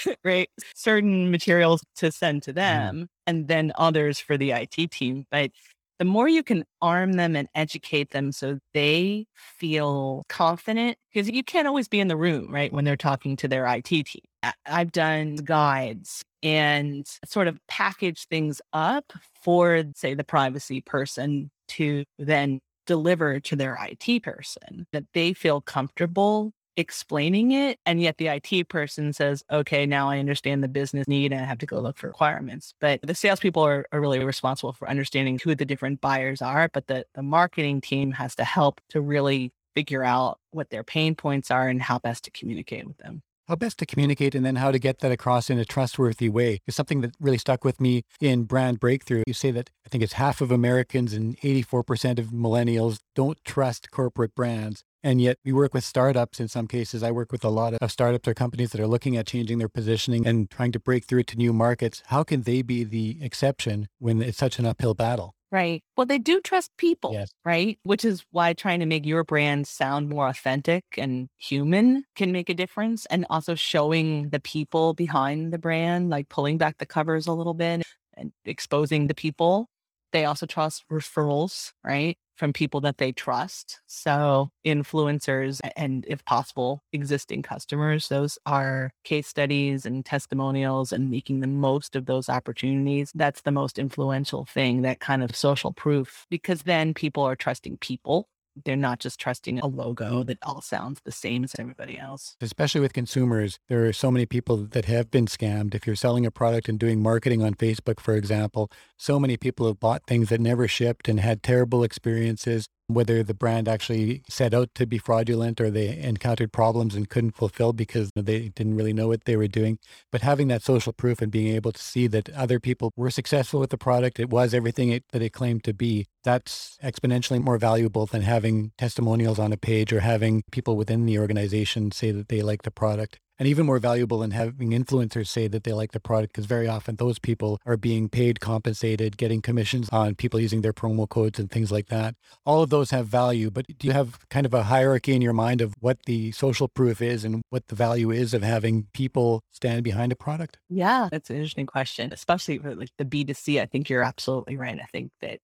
right? 0.25 0.49
Certain 0.75 1.31
materials 1.31 1.85
to 1.95 2.11
send 2.11 2.43
to 2.43 2.51
mm-hmm. 2.51 2.57
them 2.57 2.95
mm. 2.97 3.07
and 3.27 3.47
then 3.47 3.71
others 3.75 4.19
for 4.19 4.37
the 4.37 4.51
IT 4.51 4.91
team. 4.91 5.25
But 5.31 5.51
the 5.99 6.05
more 6.05 6.27
you 6.27 6.43
can 6.43 6.65
arm 6.81 7.13
them 7.13 7.37
and 7.37 7.47
educate 7.55 8.11
them 8.11 8.33
so 8.33 8.59
they 8.73 9.25
feel 9.35 10.23
confident, 10.27 10.97
because 11.13 11.29
you 11.29 11.43
can't 11.45 11.67
always 11.67 11.87
be 11.87 12.01
in 12.01 12.09
the 12.09 12.17
room, 12.17 12.53
right? 12.53 12.73
When 12.73 12.83
they're 12.83 12.97
talking 12.97 13.37
to 13.37 13.47
their 13.47 13.65
IT 13.67 13.85
team. 13.85 14.23
I've 14.65 14.91
done 14.91 15.35
guides 15.35 16.25
and 16.43 17.08
sort 17.25 17.47
of 17.47 17.58
package 17.67 18.27
things 18.27 18.62
up 18.73 19.13
for, 19.41 19.84
say, 19.95 20.13
the 20.13 20.23
privacy 20.23 20.82
person 20.82 21.49
to 21.69 22.03
then 22.19 22.60
deliver 22.86 23.39
to 23.39 23.56
their 23.56 23.79
IT 23.82 24.23
person 24.23 24.86
that 24.91 25.06
they 25.13 25.34
feel 25.34 25.62
comfortable 25.62 26.51
explaining 26.75 27.51
it. 27.51 27.79
And 27.86 28.01
yet 28.01 28.17
the 28.17 28.27
IT 28.27 28.67
person 28.69 29.13
says, 29.13 29.43
okay, 29.51 29.86
now 29.86 30.10
I 30.10 30.19
understand 30.19 30.63
the 30.63 30.67
business 30.67 31.08
need 31.08 31.32
and 31.32 31.41
I 31.41 31.45
have 31.45 31.60
to 31.60 31.65
go 31.65 31.79
look 31.79 31.97
for 31.97 32.08
requirements. 32.08 32.73
But 32.79 32.99
the 33.03 33.15
salespeople 33.15 33.63
are, 33.63 33.86
are 33.91 34.01
really 34.01 34.23
responsible 34.23 34.73
for 34.73 34.89
understanding 34.89 35.39
who 35.43 35.56
the 35.56 35.65
different 35.65 36.01
buyers 36.01 36.41
are. 36.41 36.69
But 36.73 36.88
the, 36.88 37.06
the 37.13 37.23
marketing 37.23 37.82
team 37.82 38.12
has 38.13 38.36
to 38.36 38.43
help 38.43 38.82
to 38.89 39.01
really 39.01 39.51
figure 39.75 40.03
out 40.03 40.39
what 40.51 40.69
their 40.69 40.84
pain 40.84 41.15
points 41.15 41.51
are 41.51 41.67
and 41.67 41.82
how 41.82 41.99
best 41.99 42.23
to 42.25 42.32
communicate 42.32 42.88
with 42.88 42.97
them 42.97 43.21
how 43.47 43.56
best 43.56 43.77
to 43.79 43.86
communicate 43.86 44.36
and 44.36 44.45
then 44.45 44.56
how 44.56 44.71
to 44.71 44.79
get 44.79 44.99
that 44.99 45.12
across 45.12 45.49
in 45.49 45.60
a 45.60 45.65
trustworthy 45.65 46.29
way 46.29 46.60
is 46.65 46.75
something 46.75 47.01
that 47.01 47.15
really 47.19 47.38
stuck 47.38 47.63
with 47.63 47.82
me 47.82 48.03
in 48.21 48.43
brand 48.43 48.79
breakthrough. 48.79 49.23
You 49.27 49.34
say 49.34 49.51
that 49.51 49.69
I 49.86 49.89
think 49.89 50.03
it's 50.03 50.13
half 50.13 50.41
of 50.41 50.51
Americans 50.51 51.13
and 51.13 51.38
84% 51.39 52.19
of 52.19 52.27
millennials 52.27 52.99
don't 53.15 53.43
trust 53.43 53.91
corporate 53.91 54.34
brands. 54.36 54.84
And 55.06 55.19
yet 55.19 55.38
we 55.43 55.51
work 55.51 55.73
with 55.73 55.84
startups 55.84 56.39
in 56.39 56.47
some 56.47 56.67
cases. 56.67 57.03
I 57.03 57.12
work 57.12 57.34
with 57.34 57.43
a 57.43 57.49
lot 57.49 57.73
of 57.73 57.91
startups 57.91 58.27
or 58.27 58.34
companies 58.34 58.71
that 58.71 58.79
are 58.79 58.88
looking 58.88 59.17
at 59.17 59.27
changing 59.27 59.58
their 59.58 59.67
positioning 59.67 60.25
and 60.25 60.49
trying 60.49 60.71
to 60.71 60.79
break 60.79 61.03
through 61.03 61.23
to 61.23 61.36
new 61.36 61.51
markets. 61.51 62.01
How 62.08 62.23
can 62.23 62.43
they 62.43 62.62
be 62.62 62.86
the 62.86 63.17
exception 63.21 63.89
when 63.99 64.21
it's 64.21 64.38
such 64.38 64.60
an 64.60 64.65
uphill 64.65 64.93
battle? 64.93 65.36
Right. 65.53 65.83
Well, 65.95 66.07
they 66.07 66.17
do 66.17 66.41
trust 66.41 66.71
people, 66.77 67.13
yes. 67.13 67.31
right? 67.45 67.77
Which 67.83 68.03
is 68.03 68.25
why 68.31 68.53
trying 68.53 68.79
to 68.79 68.87
make 68.87 69.05
your 69.05 69.23
brand 69.23 69.67
sound 69.67 70.09
more 70.09 70.27
authentic 70.27 70.83
and 70.97 71.29
human 71.37 72.05
can 72.15 72.31
make 72.31 72.49
a 72.49 72.55
difference. 72.55 73.05
And 73.05 73.27
also 73.29 73.53
showing 73.53 74.29
the 74.29 74.39
people 74.39 74.95
behind 74.95 75.53
the 75.53 75.59
brand, 75.59 76.09
like 76.09 76.27
pulling 76.27 76.57
back 76.57 76.79
the 76.79 76.87
covers 76.87 77.27
a 77.27 77.33
little 77.33 77.53
bit 77.53 77.83
and 78.17 78.31
exposing 78.45 79.05
the 79.05 79.13
people 79.13 79.67
they 80.13 80.25
also 80.25 80.45
trust 80.45 80.85
referrals, 80.89 81.73
right? 81.83 82.17
From 82.35 82.51
people 82.51 82.81
that 82.81 82.97
they 82.97 83.11
trust. 83.11 83.79
So 83.85 84.49
influencers 84.65 85.59
and 85.77 86.03
if 86.07 86.25
possible, 86.25 86.83
existing 86.91 87.43
customers, 87.43 88.09
those 88.09 88.39
are 88.45 88.91
case 89.03 89.27
studies 89.27 89.85
and 89.85 90.03
testimonials 90.03 90.91
and 90.91 91.11
making 91.11 91.41
the 91.41 91.47
most 91.47 91.95
of 91.95 92.07
those 92.07 92.29
opportunities. 92.29 93.11
That's 93.13 93.41
the 93.41 93.51
most 93.51 93.77
influential 93.77 94.45
thing, 94.45 94.81
that 94.81 94.99
kind 94.99 95.23
of 95.23 95.35
social 95.35 95.73
proof, 95.73 96.25
because 96.29 96.63
then 96.63 96.93
people 96.93 97.23
are 97.23 97.35
trusting 97.35 97.77
people 97.77 98.27
they're 98.65 98.75
not 98.75 98.99
just 98.99 99.19
trusting 99.19 99.59
a 99.59 99.67
logo 99.67 100.23
that 100.23 100.37
all 100.43 100.61
sounds 100.61 101.01
the 101.03 101.11
same 101.11 101.43
as 101.43 101.53
everybody 101.57 101.97
else. 101.97 102.35
Especially 102.41 102.81
with 102.81 102.93
consumers, 102.93 103.59
there 103.67 103.85
are 103.85 103.93
so 103.93 104.11
many 104.11 104.25
people 104.25 104.57
that 104.57 104.85
have 104.85 105.09
been 105.11 105.25
scammed. 105.25 105.73
If 105.73 105.87
you're 105.87 105.95
selling 105.95 106.25
a 106.25 106.31
product 106.31 106.69
and 106.69 106.79
doing 106.79 107.01
marketing 107.01 107.43
on 107.43 107.55
Facebook, 107.55 107.99
for 107.99 108.15
example, 108.15 108.71
so 108.97 109.19
many 109.19 109.37
people 109.37 109.67
have 109.67 109.79
bought 109.79 110.05
things 110.07 110.29
that 110.29 110.39
never 110.41 110.67
shipped 110.67 111.07
and 111.07 111.19
had 111.19 111.43
terrible 111.43 111.83
experiences 111.83 112.67
whether 112.87 113.23
the 113.23 113.33
brand 113.33 113.67
actually 113.67 114.23
set 114.29 114.53
out 114.53 114.69
to 114.75 114.85
be 114.85 114.97
fraudulent 114.97 115.59
or 115.61 115.69
they 115.69 115.97
encountered 115.97 116.51
problems 116.51 116.95
and 116.95 117.09
couldn't 117.09 117.35
fulfill 117.35 117.73
because 117.73 118.11
they 118.15 118.49
didn't 118.49 118.75
really 118.75 118.93
know 118.93 119.07
what 119.07 119.25
they 119.25 119.35
were 119.35 119.47
doing. 119.47 119.79
But 120.11 120.21
having 120.21 120.47
that 120.49 120.63
social 120.63 120.93
proof 120.93 121.21
and 121.21 121.31
being 121.31 121.55
able 121.55 121.71
to 121.71 121.81
see 121.81 122.07
that 122.07 122.29
other 122.31 122.59
people 122.59 122.91
were 122.95 123.09
successful 123.09 123.59
with 123.59 123.69
the 123.69 123.77
product, 123.77 124.19
it 124.19 124.29
was 124.29 124.53
everything 124.53 124.89
it, 124.89 125.03
that 125.11 125.21
it 125.21 125.31
claimed 125.31 125.63
to 125.65 125.73
be, 125.73 126.05
that's 126.23 126.77
exponentially 126.83 127.41
more 127.41 127.57
valuable 127.57 128.05
than 128.05 128.21
having 128.21 128.71
testimonials 128.77 129.39
on 129.39 129.53
a 129.53 129.57
page 129.57 129.91
or 129.91 130.01
having 130.01 130.43
people 130.51 130.75
within 130.75 131.05
the 131.05 131.19
organization 131.19 131.91
say 131.91 132.11
that 132.11 132.29
they 132.29 132.41
like 132.41 132.63
the 132.63 132.71
product 132.71 133.19
and 133.43 133.49
even 133.49 133.65
more 133.65 133.77
valuable 133.77 134.19
than 134.19 134.32
having 134.32 134.69
influencers 134.69 135.27
say 135.27 135.49
that 135.49 135.65
they 135.65 135.73
like 135.73 135.91
the 135.91 135.99
product 135.99 136.32
because 136.32 136.45
very 136.45 136.65
often 136.65 136.95
those 136.95 137.19
people 137.19 137.60
are 137.65 137.75
being 137.75 138.08
paid, 138.08 138.39
compensated, 138.39 139.17
getting 139.17 139.41
commissions 139.41 139.89
on 139.91 140.15
people 140.15 140.39
using 140.39 140.62
their 140.62 140.71
promo 140.71 141.10
codes 141.10 141.38
and 141.38 141.51
things 141.51 141.69
like 141.69 141.88
that. 141.88 142.15
All 142.45 142.63
of 142.63 142.69
those 142.69 142.91
have 142.91 143.06
value, 143.06 143.51
but 143.51 143.65
do 143.77 143.86
you 143.86 143.91
have 143.91 144.17
kind 144.29 144.45
of 144.45 144.53
a 144.53 144.63
hierarchy 144.63 145.13
in 145.13 145.21
your 145.21 145.34
mind 145.34 145.60
of 145.60 145.73
what 145.82 145.97
the 146.06 146.32
social 146.32 146.69
proof 146.69 147.01
is 147.01 147.25
and 147.25 147.41
what 147.49 147.67
the 147.67 147.75
value 147.75 148.12
is 148.12 148.34
of 148.34 148.43
having 148.43 148.88
people 148.93 149.41
stand 149.51 149.84
behind 149.84 150.13
a 150.13 150.15
product? 150.15 150.58
Yeah, 150.69 151.10
that's 151.12 151.29
an 151.29 151.36
interesting 151.36 151.65
question, 151.65 152.13
especially 152.13 152.60
for 152.60 152.73
like 152.73 152.91
the 152.97 153.03
B2C. 153.03 153.60
I 153.60 153.65
think 153.65 153.89
you're 153.89 154.03
absolutely 154.03 154.56
right. 154.56 154.79
I 154.82 154.88
think 154.93 155.12
that 155.19 155.41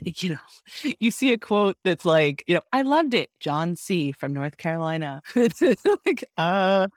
you 0.04 0.30
know, 0.30 0.94
you 1.00 1.10
see 1.10 1.32
a 1.32 1.38
quote 1.38 1.76
that's 1.84 2.04
like, 2.04 2.44
you 2.46 2.54
know, 2.54 2.62
I 2.72 2.82
loved 2.82 3.14
it, 3.14 3.30
John 3.40 3.76
C. 3.76 4.12
from 4.12 4.32
North 4.32 4.56
Carolina. 4.56 5.22
it's 5.34 5.84
like, 6.06 6.24
uh, 6.36 6.88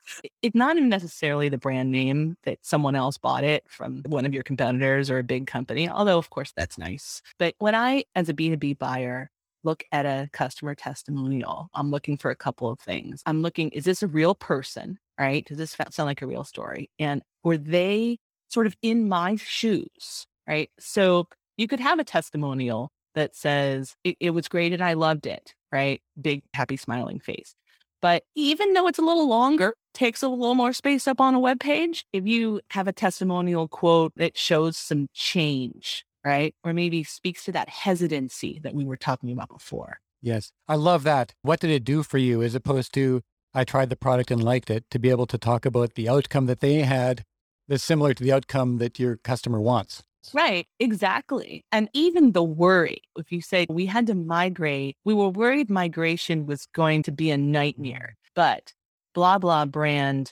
it's 0.41 0.55
not 0.55 0.77
even 0.77 0.89
necessarily 0.89 1.49
the 1.49 1.58
brand 1.58 1.91
name 1.91 2.38
that 2.43 2.60
someone 2.62 2.95
else 2.95 3.17
bought 3.17 3.43
it 3.43 3.63
from 3.67 4.03
one 4.08 4.25
of 4.25 4.34
your 4.34 4.43
competitors 4.43 5.10
or 5.10 5.19
a 5.19 5.23
big 5.23 5.47
company, 5.47 5.89
although 5.89 6.17
of 6.17 6.29
course 6.29 6.53
that's 6.55 6.77
nice. 6.77 7.21
But 7.38 7.55
when 7.60 7.75
I, 7.75 8.05
as 8.15 8.29
a 8.29 8.34
B2B 8.34 8.77
buyer, 8.77 9.29
look 9.63 9.84
at 9.91 10.05
a 10.05 10.29
customer 10.31 10.75
testimonial, 10.75 11.69
I'm 11.73 11.91
looking 11.91 12.17
for 12.17 12.31
a 12.31 12.36
couple 12.36 12.69
of 12.69 12.79
things. 12.79 13.21
I'm 13.25 13.41
looking, 13.41 13.69
is 13.71 13.86
this 13.86 14.03
a 14.03 14.08
real 14.08 14.36
person? 14.36 14.99
Right? 15.19 15.45
Does 15.45 15.58
this 15.58 15.75
sound 15.89 16.08
like 16.08 16.21
a 16.21 16.27
real 16.27 16.43
story? 16.43 16.89
And 16.99 17.21
were 17.43 17.58
they 17.58 18.19
sort 18.49 18.67
of 18.67 18.75
in 18.81 19.08
my 19.08 19.38
shoes? 19.38 20.27
Right. 20.47 20.69
So 20.77 21.27
you 21.58 21.68
could 21.68 21.80
have 21.80 22.00
a 22.00 22.04
testimonial 22.04 22.91
that 23.13 23.36
says 23.36 23.96
it, 24.04 24.18
it 24.20 24.32
was 24.32 24.48
great 24.48 24.74
and 24.74 24.84
I 24.84 24.94
loved 24.94 25.26
it, 25.26 25.54
right? 25.72 26.02
Big, 26.20 26.44
happy, 26.54 26.78
smiling 26.78 27.20
face. 27.20 27.56
But 28.02 28.24
even 28.36 28.74
though 28.74 28.88
it's 28.88 29.00
a 29.00 29.04
little 29.04 29.28
longer, 29.28 29.74
takes 29.94 30.22
a 30.22 30.28
little 30.28 30.54
more 30.54 30.74
space 30.74 31.08
up 31.08 31.20
on 31.20 31.34
a 31.34 31.39
web 31.39 31.60
page, 31.60 32.06
if 32.13 32.28
you 32.28 32.62
have 32.72 32.88
a 32.88 32.94
testimonial 32.94 33.68
quote 33.68 34.13
that 34.18 34.38
shows 34.38 34.78
some 34.78 35.08
change, 35.13 36.06
right? 36.24 36.54
Or 36.63 36.74
maybe 36.74 37.04
speaks 37.04 37.46
to 37.46 37.52
that 37.54 37.70
hesitancy 37.70 38.60
that 38.63 38.76
we 38.76 38.86
were 38.86 38.98
talking 38.98 39.32
about 39.32 39.50
before. 39.50 40.00
Yes. 40.22 40.52
I 40.68 40.76
love 40.76 41.04
that. 41.04 41.34
What 41.41 41.60
did 41.60 41.72
it 41.72 41.84
do 41.84 42.04
for 42.04 42.18
you 42.18 42.41
as 42.44 42.54
opposed 42.54 42.94
to 42.96 43.22
I 43.54 43.63
tried 43.63 43.89
the 43.89 43.96
product 43.96 44.32
and 44.32 44.44
liked 44.44 44.70
it 44.70 44.84
to 44.91 45.00
be 45.00 45.10
able 45.10 45.28
to 45.28 45.38
talk 45.38 45.65
about 45.65 45.94
the 45.96 46.10
outcome 46.10 46.46
that 46.48 46.60
they 46.60 46.82
had 46.82 47.24
that's 47.68 47.84
similar 47.84 48.13
to 48.13 48.24
the 48.24 48.34
outcome 48.34 48.78
that 48.80 49.00
your 49.00 49.18
customer 49.18 49.62
wants? 49.62 50.04
Right, 50.33 50.67
exactly. 50.79 51.65
And 51.71 51.89
even 51.93 52.31
the 52.31 52.43
worry, 52.43 53.01
if 53.17 53.31
you 53.31 53.41
say 53.41 53.65
we 53.69 53.85
had 53.85 54.07
to 54.07 54.15
migrate, 54.15 54.97
we 55.05 55.13
were 55.13 55.29
worried 55.29 55.69
migration 55.69 56.45
was 56.45 56.67
going 56.73 57.03
to 57.03 57.11
be 57.11 57.31
a 57.31 57.38
nightmare, 57.38 58.15
mm-hmm. 58.15 58.31
but 58.35 58.73
blah, 59.13 59.38
blah 59.38 59.65
brand 59.65 60.31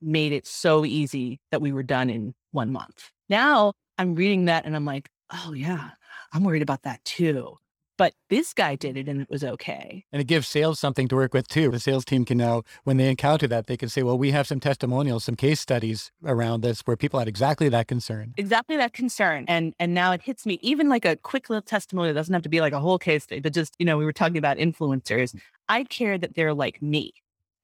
made 0.00 0.32
it 0.32 0.46
so 0.46 0.84
easy 0.84 1.40
that 1.50 1.60
we 1.60 1.72
were 1.72 1.82
done 1.82 2.10
in 2.10 2.34
one 2.52 2.72
month. 2.72 3.10
Now 3.28 3.72
I'm 3.96 4.14
reading 4.14 4.46
that 4.46 4.64
and 4.64 4.76
I'm 4.76 4.84
like, 4.84 5.08
oh, 5.32 5.52
yeah, 5.52 5.90
I'm 6.32 6.44
worried 6.44 6.62
about 6.62 6.82
that 6.82 7.04
too 7.04 7.58
but 7.98 8.14
this 8.30 8.54
guy 8.54 8.76
did 8.76 8.96
it 8.96 9.08
and 9.08 9.20
it 9.20 9.28
was 9.28 9.44
okay. 9.44 10.04
And 10.12 10.22
it 10.22 10.26
gives 10.26 10.48
sales 10.48 10.78
something 10.78 11.08
to 11.08 11.16
work 11.16 11.34
with 11.34 11.48
too. 11.48 11.70
The 11.70 11.80
sales 11.80 12.04
team 12.04 12.24
can 12.24 12.38
now, 12.38 12.62
when 12.84 12.96
they 12.96 13.10
encounter 13.10 13.46
that, 13.48 13.66
they 13.66 13.76
can 13.76 13.88
say, 13.88 14.02
well, 14.02 14.16
we 14.16 14.30
have 14.30 14.46
some 14.46 14.60
testimonials, 14.60 15.24
some 15.24 15.34
case 15.34 15.60
studies 15.60 16.12
around 16.24 16.62
this 16.62 16.80
where 16.82 16.96
people 16.96 17.18
had 17.18 17.28
exactly 17.28 17.68
that 17.68 17.88
concern. 17.88 18.32
Exactly 18.36 18.76
that 18.76 18.92
concern. 18.92 19.44
And 19.48 19.74
and 19.78 19.92
now 19.92 20.12
it 20.12 20.22
hits 20.22 20.46
me, 20.46 20.58
even 20.62 20.88
like 20.88 21.04
a 21.04 21.16
quick 21.16 21.50
little 21.50 21.60
testimonial, 21.60 22.14
doesn't 22.14 22.32
have 22.32 22.44
to 22.44 22.48
be 22.48 22.60
like 22.60 22.72
a 22.72 22.80
whole 22.80 22.98
case 22.98 23.24
study, 23.24 23.40
but 23.40 23.52
just, 23.52 23.74
you 23.78 23.84
know, 23.84 23.98
we 23.98 24.04
were 24.04 24.12
talking 24.12 24.38
about 24.38 24.56
influencers. 24.56 25.34
Mm. 25.34 25.40
I 25.68 25.84
care 25.84 26.16
that 26.16 26.34
they're 26.34 26.54
like 26.54 26.80
me. 26.80 27.12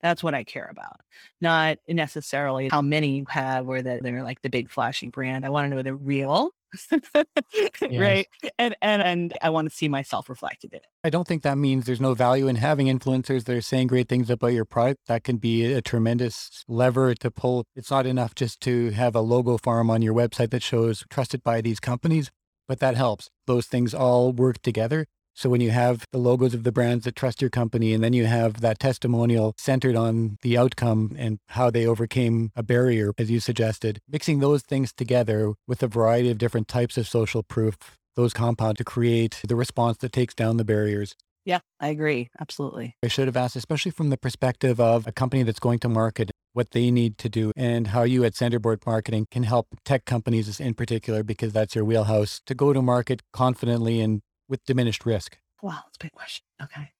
That's 0.02 0.22
what 0.22 0.34
I 0.34 0.44
care 0.44 0.68
about, 0.70 1.00
not 1.40 1.78
necessarily 1.88 2.68
how 2.68 2.82
many 2.82 3.16
you 3.16 3.24
have 3.30 3.68
or 3.68 3.80
that 3.80 4.02
they're 4.02 4.22
like 4.22 4.42
the 4.42 4.50
big 4.50 4.68
flashy 4.68 5.08
brand. 5.08 5.46
I 5.46 5.48
want 5.48 5.70
to 5.70 5.74
know 5.74 5.82
they're 5.82 5.94
real 5.94 6.50
right? 7.98 8.26
And 8.58 8.74
and 8.82 9.02
and 9.02 9.34
i 9.42 9.50
want 9.50 9.68
to 9.68 9.74
see 9.74 9.88
myself 9.88 10.28
reflected 10.28 10.72
in 10.72 10.78
it. 10.78 10.86
I 11.02 11.10
don't 11.10 11.26
think 11.26 11.42
that 11.42 11.58
means 11.58 11.86
there's 11.86 12.00
no 12.00 12.14
value 12.14 12.48
in 12.48 12.56
having 12.56 12.86
influencers 12.86 13.44
that 13.44 13.56
are 13.56 13.60
saying 13.60 13.88
great 13.88 14.08
things 14.08 14.30
about 14.30 14.48
your 14.48 14.64
product. 14.64 15.00
That 15.06 15.24
can 15.24 15.36
be 15.36 15.72
a 15.72 15.82
tremendous 15.82 16.64
lever 16.68 17.14
to 17.14 17.30
pull. 17.30 17.64
It's 17.76 17.90
not 17.90 18.06
enough 18.06 18.34
just 18.34 18.60
to 18.62 18.90
have 18.90 19.14
a 19.14 19.20
logo 19.20 19.58
farm 19.58 19.90
on 19.90 20.02
your 20.02 20.14
website 20.14 20.50
that 20.50 20.62
shows 20.62 21.04
trusted 21.10 21.42
by 21.42 21.60
these 21.60 21.80
companies 21.80 22.30
but 22.66 22.80
that 22.80 22.96
helps. 22.96 23.30
Those 23.46 23.66
things 23.66 23.94
all 23.94 24.32
work 24.32 24.60
together 24.62 25.06
so 25.34 25.50
when 25.50 25.60
you 25.60 25.70
have 25.70 26.04
the 26.12 26.18
logos 26.18 26.54
of 26.54 26.62
the 26.62 26.72
brands 26.72 27.04
that 27.04 27.16
trust 27.16 27.42
your 27.42 27.50
company, 27.50 27.92
and 27.92 28.02
then 28.02 28.12
you 28.12 28.26
have 28.26 28.60
that 28.60 28.78
testimonial 28.78 29.54
centered 29.58 29.96
on 29.96 30.38
the 30.42 30.56
outcome 30.56 31.14
and 31.18 31.38
how 31.48 31.70
they 31.70 31.86
overcame 31.86 32.50
a 32.54 32.62
barrier, 32.62 33.12
as 33.18 33.30
you 33.30 33.40
suggested, 33.40 34.00
mixing 34.08 34.38
those 34.38 34.62
things 34.62 34.92
together 34.92 35.54
with 35.66 35.82
a 35.82 35.88
variety 35.88 36.30
of 36.30 36.38
different 36.38 36.68
types 36.68 36.96
of 36.96 37.08
social 37.08 37.42
proof, 37.42 37.76
those 38.16 38.32
compound 38.32 38.78
to 38.78 38.84
create 38.84 39.40
the 39.46 39.56
response 39.56 39.98
that 39.98 40.12
takes 40.12 40.34
down 40.34 40.56
the 40.56 40.64
barriers. 40.64 41.16
Yeah, 41.44 41.58
I 41.78 41.88
agree. 41.88 42.30
Absolutely. 42.40 42.96
I 43.02 43.08
should 43.08 43.26
have 43.26 43.36
asked, 43.36 43.56
especially 43.56 43.90
from 43.90 44.08
the 44.08 44.16
perspective 44.16 44.80
of 44.80 45.06
a 45.06 45.12
company 45.12 45.42
that's 45.42 45.58
going 45.58 45.78
to 45.80 45.90
market, 45.90 46.30
what 46.54 46.70
they 46.70 46.90
need 46.90 47.18
to 47.18 47.28
do 47.28 47.52
and 47.54 47.88
how 47.88 48.04
you 48.04 48.24
at 48.24 48.34
Centerboard 48.34 48.86
Marketing 48.86 49.26
can 49.30 49.42
help 49.42 49.66
tech 49.84 50.06
companies 50.06 50.58
in 50.58 50.72
particular, 50.72 51.22
because 51.22 51.52
that's 51.52 51.74
your 51.74 51.84
wheelhouse, 51.84 52.40
to 52.46 52.54
go 52.54 52.72
to 52.72 52.80
market 52.80 53.20
confidently 53.32 54.00
and 54.00 54.22
with 54.54 54.64
diminished 54.64 55.04
risk? 55.04 55.36
Wow, 55.62 55.80
that's 55.84 55.96
a 55.96 56.04
big 56.04 56.12
question. 56.12 56.44
Okay. 56.62 56.92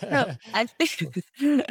So 0.00 0.32
I 0.54 0.66
think 0.66 1.64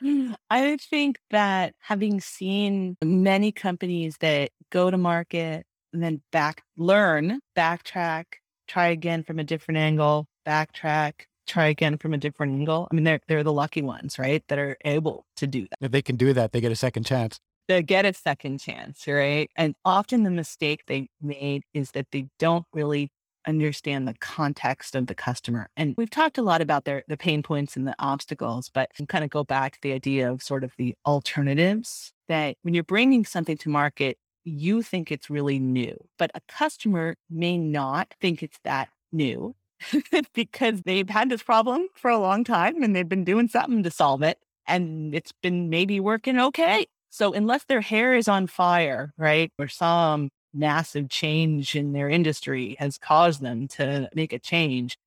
I 0.50 0.76
think 0.76 1.18
that 1.30 1.74
having 1.80 2.20
seen 2.20 2.96
many 3.02 3.50
companies 3.52 4.18
that 4.20 4.50
go 4.70 4.90
to 4.90 4.98
market 4.98 5.64
and 5.94 6.02
then 6.02 6.20
back 6.30 6.62
learn, 6.76 7.40
backtrack, 7.56 8.24
try 8.68 8.88
again 8.88 9.22
from 9.22 9.38
a 9.38 9.44
different 9.44 9.78
angle, 9.78 10.26
backtrack, 10.46 11.12
try 11.46 11.66
again 11.66 11.96
from 11.96 12.12
a 12.12 12.18
different 12.18 12.52
angle. 12.52 12.88
I 12.90 12.94
mean, 12.94 13.04
they're 13.04 13.20
they're 13.26 13.42
the 13.44 13.52
lucky 13.52 13.80
ones, 13.80 14.18
right? 14.18 14.44
That 14.48 14.58
are 14.58 14.76
able 14.84 15.24
to 15.36 15.46
do 15.46 15.62
that. 15.62 15.78
If 15.80 15.92
they 15.92 16.02
can 16.02 16.16
do 16.16 16.34
that, 16.34 16.52
they 16.52 16.60
get 16.60 16.72
a 16.72 16.76
second 16.76 17.06
chance. 17.06 17.40
They 17.68 17.82
get 17.82 18.04
a 18.04 18.12
second 18.12 18.58
chance, 18.58 19.08
right? 19.08 19.50
And 19.56 19.74
often 19.84 20.24
the 20.24 20.30
mistake 20.30 20.82
they 20.86 21.08
made 21.22 21.62
is 21.72 21.92
that 21.92 22.08
they 22.12 22.28
don't 22.38 22.66
really 22.72 23.10
understand 23.46 24.06
the 24.06 24.14
context 24.14 24.94
of 24.94 25.06
the 25.06 25.14
customer. 25.14 25.68
And 25.76 25.94
we've 25.96 26.10
talked 26.10 26.38
a 26.38 26.42
lot 26.42 26.60
about 26.60 26.84
their 26.84 27.04
the 27.08 27.16
pain 27.16 27.42
points 27.42 27.76
and 27.76 27.86
the 27.86 27.94
obstacles, 27.98 28.70
but 28.72 28.90
kind 29.08 29.24
of 29.24 29.30
go 29.30 29.44
back 29.44 29.74
to 29.74 29.78
the 29.82 29.92
idea 29.92 30.30
of 30.30 30.42
sort 30.42 30.64
of 30.64 30.72
the 30.76 30.94
alternatives 31.06 32.12
that 32.28 32.56
when 32.62 32.74
you're 32.74 32.84
bringing 32.84 33.24
something 33.24 33.56
to 33.58 33.68
market, 33.68 34.18
you 34.44 34.82
think 34.82 35.10
it's 35.10 35.28
really 35.28 35.58
new, 35.58 35.96
but 36.18 36.30
a 36.34 36.40
customer 36.48 37.16
may 37.28 37.58
not 37.58 38.14
think 38.20 38.42
it's 38.42 38.58
that 38.64 38.88
new 39.12 39.54
because 40.34 40.82
they've 40.82 41.08
had 41.08 41.28
this 41.28 41.42
problem 41.42 41.88
for 41.94 42.10
a 42.10 42.18
long 42.18 42.44
time 42.44 42.82
and 42.82 42.94
they've 42.94 43.08
been 43.08 43.24
doing 43.24 43.48
something 43.48 43.82
to 43.82 43.90
solve 43.90 44.22
it 44.22 44.38
and 44.66 45.14
it's 45.14 45.32
been 45.42 45.68
maybe 45.68 46.00
working 46.00 46.38
okay. 46.38 46.86
So 47.10 47.32
unless 47.32 47.64
their 47.64 47.80
hair 47.80 48.14
is 48.14 48.28
on 48.28 48.46
fire, 48.46 49.12
right, 49.16 49.50
or 49.58 49.68
some 49.68 50.28
massive 50.56 51.08
change 51.08 51.76
in 51.76 51.92
their 51.92 52.08
industry 52.08 52.76
has 52.78 52.98
caused 52.98 53.42
them 53.42 53.68
to 53.68 54.08
make 54.14 54.32
a 54.32 54.38
change, 54.38 54.98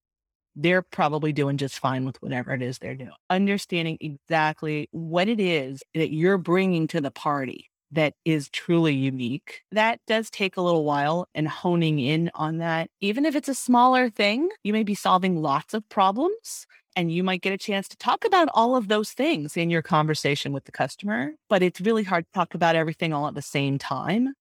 they're 0.56 0.82
probably 0.82 1.32
doing 1.32 1.58
just 1.58 1.80
fine 1.80 2.06
with 2.06 2.22
whatever 2.22 2.54
it 2.54 2.62
is 2.62 2.80
they're 2.80 2.96
doing. 2.96 3.12
Understanding 3.30 3.98
exactly 4.02 4.90
what 4.92 5.28
it 5.28 5.40
is 5.40 5.82
that 5.94 6.12
you're 6.12 6.38
bringing 6.38 6.88
to 6.88 7.02
the 7.02 7.12
party 7.12 7.70
that 7.92 8.14
is 8.26 8.50
truly 8.50 8.94
unique. 8.94 9.62
That 9.72 10.00
does 10.06 10.30
take 10.30 10.58
a 10.58 10.62
little 10.62 10.84
while 10.84 11.28
and 11.34 11.48
honing 11.48 12.00
in 12.00 12.30
on 12.36 12.58
that. 12.60 12.90
Even 13.02 13.26
if 13.26 13.36
it's 13.36 13.50
a 13.50 13.56
smaller 13.56 14.10
thing, 14.10 14.50
you 14.64 14.74
may 14.74 14.84
be 14.84 14.96
solving 14.96 15.42
lots 15.42 15.74
of 15.74 15.88
problems 15.90 16.68
and 16.96 17.12
you 17.12 17.24
might 17.24 17.42
get 17.42 17.54
a 17.54 17.58
chance 17.58 17.88
to 17.88 17.98
talk 17.98 18.26
about 18.26 18.50
all 18.54 18.76
of 18.76 18.88
those 18.88 19.12
things 19.12 19.56
in 19.56 19.70
your 19.70 19.82
conversation 19.82 20.52
with 20.52 20.66
the 20.66 20.72
customer, 20.72 21.32
but 21.48 21.64
it's 21.64 21.82
really 21.82 22.04
hard 22.04 22.26
to 22.26 22.32
talk 22.32 22.54
about 22.54 22.76
everything 22.76 23.14
all 23.14 23.28
at 23.28 23.36
the 23.36 23.42
same 23.42 23.78
time. 23.78 24.34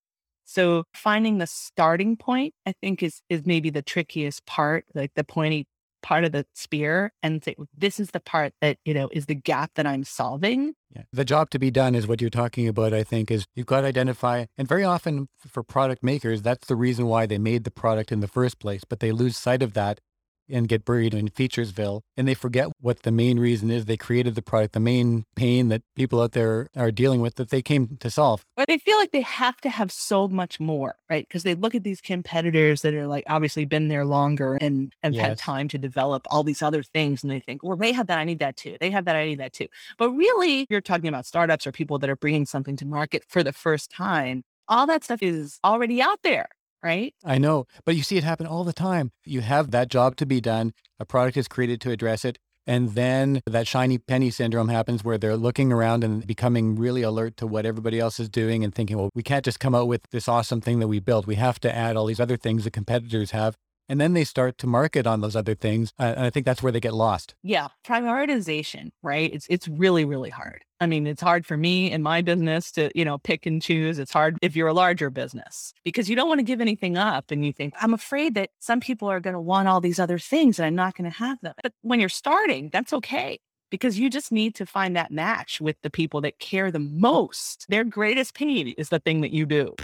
So 0.48 0.84
finding 0.94 1.36
the 1.36 1.46
starting 1.46 2.16
point, 2.16 2.54
I 2.64 2.72
think 2.80 3.02
is 3.02 3.20
is 3.28 3.44
maybe 3.44 3.68
the 3.68 3.82
trickiest 3.82 4.46
part, 4.46 4.86
like 4.94 5.12
the 5.14 5.22
pointy 5.22 5.66
part 6.02 6.24
of 6.24 6.32
the 6.32 6.46
spear 6.54 7.12
and 7.22 7.44
say 7.44 7.54
this 7.76 8.00
is 8.00 8.12
the 8.12 8.20
part 8.20 8.52
that 8.60 8.78
you 8.84 8.94
know 8.94 9.08
is 9.12 9.26
the 9.26 9.34
gap 9.34 9.72
that 9.74 9.84
i'm 9.84 10.04
solving 10.04 10.72
yeah. 10.94 11.02
the 11.12 11.24
job 11.24 11.50
to 11.50 11.58
be 11.58 11.72
done 11.72 11.96
is 11.96 12.06
what 12.06 12.20
you're 12.20 12.30
talking 12.30 12.68
about 12.68 12.94
i 12.94 13.02
think 13.02 13.32
is 13.32 13.46
you've 13.56 13.66
got 13.66 13.80
to 13.80 13.88
identify 13.88 14.44
and 14.56 14.68
very 14.68 14.84
often 14.84 15.28
for 15.44 15.64
product 15.64 16.04
makers 16.04 16.40
that's 16.40 16.68
the 16.68 16.76
reason 16.76 17.06
why 17.06 17.26
they 17.26 17.36
made 17.36 17.64
the 17.64 17.70
product 17.70 18.12
in 18.12 18.20
the 18.20 18.28
first 18.28 18.60
place 18.60 18.82
but 18.88 19.00
they 19.00 19.10
lose 19.10 19.36
sight 19.36 19.60
of 19.60 19.72
that 19.72 20.00
and 20.48 20.68
get 20.68 20.84
buried 20.84 21.14
in 21.14 21.28
featuresville 21.28 22.02
and 22.16 22.26
they 22.26 22.34
forget 22.34 22.68
what 22.80 23.02
the 23.02 23.12
main 23.12 23.38
reason 23.38 23.70
is. 23.70 23.84
They 23.84 23.96
created 23.96 24.34
the 24.34 24.42
product 24.42 24.74
the 24.74 24.80
main 24.80 25.24
pain 25.36 25.68
that 25.68 25.82
people 25.96 26.20
out 26.20 26.32
there 26.32 26.68
are 26.76 26.90
dealing 26.90 27.20
with 27.20 27.36
that 27.36 27.50
they 27.50 27.62
came 27.62 27.96
to 28.00 28.10
solve. 28.10 28.44
But 28.56 28.68
they 28.68 28.78
feel 28.78 28.96
like 28.96 29.12
they 29.12 29.22
have 29.22 29.56
to 29.62 29.70
have 29.70 29.90
so 29.92 30.28
much 30.28 30.60
more 30.60 30.96
right? 31.10 31.26
Because 31.26 31.42
they 31.42 31.54
look 31.54 31.74
at 31.74 31.84
these 31.84 32.00
competitors 32.00 32.82
that 32.82 32.94
are 32.94 33.06
like 33.06 33.24
obviously 33.28 33.64
been 33.64 33.88
there 33.88 34.04
longer 34.04 34.58
and 34.60 34.92
have 35.02 35.14
yes. 35.14 35.26
had 35.26 35.38
time 35.38 35.68
to 35.68 35.78
develop 35.78 36.26
all 36.30 36.42
these 36.42 36.62
other 36.62 36.82
things 36.82 37.22
and 37.22 37.30
they 37.30 37.40
think 37.40 37.62
well 37.62 37.76
they 37.76 37.92
have 37.92 38.06
that 38.08 38.18
i 38.18 38.24
need 38.24 38.38
that 38.40 38.56
too. 38.56 38.76
They 38.80 38.90
have 38.90 39.04
that 39.06 39.16
i 39.16 39.24
need 39.24 39.40
that 39.40 39.52
too. 39.52 39.68
But 39.96 40.10
really 40.10 40.66
you're 40.70 40.80
talking 40.80 41.08
about 41.08 41.26
startups 41.26 41.66
or 41.66 41.72
people 41.72 41.98
that 41.98 42.10
are 42.10 42.16
bringing 42.16 42.46
something 42.46 42.76
to 42.76 42.86
market 42.86 43.24
for 43.28 43.42
the 43.42 43.52
first 43.52 43.90
time 43.90 44.42
all 44.68 44.86
that 44.86 45.04
stuff 45.04 45.22
is 45.22 45.58
already 45.64 46.02
out 46.02 46.18
there 46.22 46.48
right? 46.82 47.14
I 47.24 47.38
know, 47.38 47.66
but 47.84 47.96
you 47.96 48.02
see 48.02 48.16
it 48.16 48.24
happen 48.24 48.46
all 48.46 48.64
the 48.64 48.72
time. 48.72 49.12
You 49.24 49.40
have 49.40 49.70
that 49.70 49.88
job 49.88 50.16
to 50.16 50.26
be 50.26 50.40
done, 50.40 50.72
a 50.98 51.04
product 51.04 51.36
is 51.36 51.48
created 51.48 51.80
to 51.82 51.90
address 51.90 52.24
it. 52.24 52.38
And 52.66 52.90
then 52.90 53.40
that 53.46 53.66
shiny 53.66 53.96
penny 53.96 54.30
syndrome 54.30 54.68
happens 54.68 55.02
where 55.02 55.16
they're 55.16 55.38
looking 55.38 55.72
around 55.72 56.04
and 56.04 56.26
becoming 56.26 56.76
really 56.76 57.00
alert 57.00 57.38
to 57.38 57.46
what 57.46 57.64
everybody 57.64 57.98
else 57.98 58.20
is 58.20 58.28
doing 58.28 58.62
and 58.62 58.74
thinking, 58.74 58.98
well, 58.98 59.08
we 59.14 59.22
can't 59.22 59.42
just 59.42 59.58
come 59.58 59.74
out 59.74 59.88
with 59.88 60.02
this 60.10 60.28
awesome 60.28 60.60
thing 60.60 60.78
that 60.80 60.88
we 60.88 61.00
built. 61.00 61.26
We 61.26 61.36
have 61.36 61.58
to 61.60 61.74
add 61.74 61.96
all 61.96 62.04
these 62.04 62.20
other 62.20 62.36
things 62.36 62.64
the 62.64 62.70
competitors 62.70 63.30
have. 63.30 63.56
And 63.88 64.00
then 64.00 64.12
they 64.14 64.24
start 64.24 64.58
to 64.58 64.66
market 64.66 65.06
on 65.06 65.20
those 65.20 65.36
other 65.36 65.54
things. 65.54 65.92
And 65.98 66.20
I 66.20 66.30
think 66.30 66.46
that's 66.46 66.62
where 66.62 66.72
they 66.72 66.80
get 66.80 66.94
lost. 66.94 67.34
Yeah, 67.42 67.68
prioritization, 67.86 68.90
right? 69.02 69.32
It's 69.32 69.46
it's 69.48 69.68
really 69.68 70.04
really 70.04 70.30
hard. 70.30 70.64
I 70.80 70.86
mean, 70.86 71.06
it's 71.06 71.22
hard 71.22 71.44
for 71.44 71.56
me 71.56 71.90
in 71.90 72.02
my 72.02 72.22
business 72.22 72.70
to, 72.72 72.90
you 72.94 73.04
know, 73.04 73.18
pick 73.18 73.46
and 73.46 73.60
choose. 73.60 73.98
It's 73.98 74.12
hard 74.12 74.38
if 74.42 74.54
you're 74.54 74.68
a 74.68 74.72
larger 74.72 75.10
business 75.10 75.72
because 75.82 76.08
you 76.08 76.14
don't 76.14 76.28
want 76.28 76.38
to 76.38 76.44
give 76.44 76.60
anything 76.60 76.96
up 76.96 77.32
and 77.32 77.44
you 77.44 77.52
think, 77.52 77.74
I'm 77.80 77.94
afraid 77.94 78.34
that 78.34 78.50
some 78.60 78.78
people 78.78 79.10
are 79.10 79.18
going 79.18 79.34
to 79.34 79.40
want 79.40 79.66
all 79.66 79.80
these 79.80 79.98
other 79.98 80.20
things 80.20 80.58
and 80.58 80.66
I'm 80.66 80.76
not 80.76 80.94
going 80.94 81.10
to 81.10 81.16
have 81.18 81.40
them. 81.40 81.54
But 81.62 81.72
when 81.82 81.98
you're 81.98 82.08
starting, 82.08 82.70
that's 82.72 82.92
okay 82.92 83.40
because 83.70 83.98
you 83.98 84.08
just 84.08 84.32
need 84.32 84.54
to 84.54 84.66
find 84.66 84.96
that 84.96 85.10
match 85.10 85.60
with 85.60 85.76
the 85.82 85.90
people 85.90 86.20
that 86.22 86.38
care 86.38 86.70
the 86.70 86.78
most. 86.78 87.66
Their 87.68 87.84
greatest 87.84 88.34
pain 88.34 88.68
is 88.78 88.88
the 88.88 89.00
thing 89.00 89.20
that 89.22 89.32
you 89.32 89.46
do. 89.46 89.74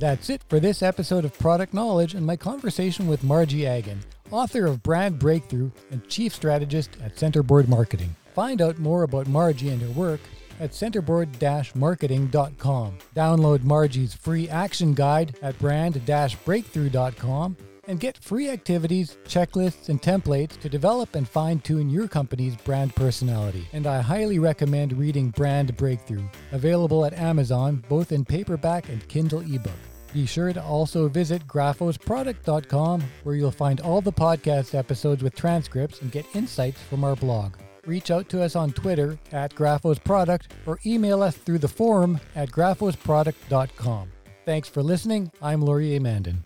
That's 0.00 0.30
it 0.30 0.42
for 0.48 0.58
this 0.58 0.82
episode 0.82 1.26
of 1.26 1.38
Product 1.38 1.74
Knowledge 1.74 2.14
and 2.14 2.24
my 2.24 2.34
conversation 2.34 3.06
with 3.06 3.22
Margie 3.22 3.66
Agin, 3.66 4.00
author 4.30 4.64
of 4.64 4.82
Brand 4.82 5.18
Breakthrough 5.18 5.70
and 5.90 6.08
Chief 6.08 6.34
Strategist 6.34 6.96
at 7.04 7.18
Centerboard 7.18 7.68
Marketing. 7.68 8.16
Find 8.34 8.62
out 8.62 8.78
more 8.78 9.02
about 9.02 9.26
Margie 9.26 9.68
and 9.68 9.82
her 9.82 9.90
work 9.90 10.20
at 10.58 10.70
centerboard-marketing.com. 10.70 12.98
Download 13.14 13.62
Margie's 13.62 14.14
free 14.14 14.48
action 14.48 14.94
guide 14.94 15.36
at 15.42 15.58
brand-breakthrough.com 15.58 17.56
and 17.86 18.00
get 18.00 18.16
free 18.16 18.48
activities, 18.48 19.18
checklists, 19.26 19.90
and 19.90 20.00
templates 20.00 20.58
to 20.60 20.70
develop 20.70 21.14
and 21.14 21.28
fine 21.28 21.58
tune 21.58 21.90
your 21.90 22.08
company's 22.08 22.56
brand 22.56 22.94
personality. 22.94 23.68
And 23.74 23.86
I 23.86 24.00
highly 24.00 24.38
recommend 24.38 24.96
reading 24.96 25.28
Brand 25.28 25.76
Breakthrough, 25.76 26.24
available 26.52 27.04
at 27.04 27.12
Amazon 27.12 27.84
both 27.86 28.12
in 28.12 28.24
paperback 28.24 28.88
and 28.88 29.06
Kindle 29.06 29.40
ebook. 29.40 29.74
Be 30.12 30.26
sure 30.26 30.52
to 30.52 30.62
also 30.62 31.08
visit 31.08 31.46
graphosproduct.com 31.46 33.02
where 33.22 33.34
you'll 33.34 33.50
find 33.50 33.80
all 33.80 34.00
the 34.00 34.12
podcast 34.12 34.74
episodes 34.74 35.22
with 35.22 35.34
transcripts 35.36 36.00
and 36.02 36.10
get 36.10 36.26
insights 36.34 36.80
from 36.80 37.04
our 37.04 37.16
blog. 37.16 37.54
Reach 37.86 38.10
out 38.10 38.28
to 38.30 38.42
us 38.42 38.56
on 38.56 38.72
Twitter 38.72 39.18
at 39.32 39.54
graphosproduct 39.54 40.44
or 40.66 40.78
email 40.84 41.22
us 41.22 41.36
through 41.36 41.58
the 41.58 41.68
forum 41.68 42.20
at 42.34 42.50
graphosproduct.com. 42.50 44.10
Thanks 44.44 44.68
for 44.68 44.82
listening. 44.82 45.30
I'm 45.40 45.62
Laurier 45.62 46.00
Mandin. 46.00 46.44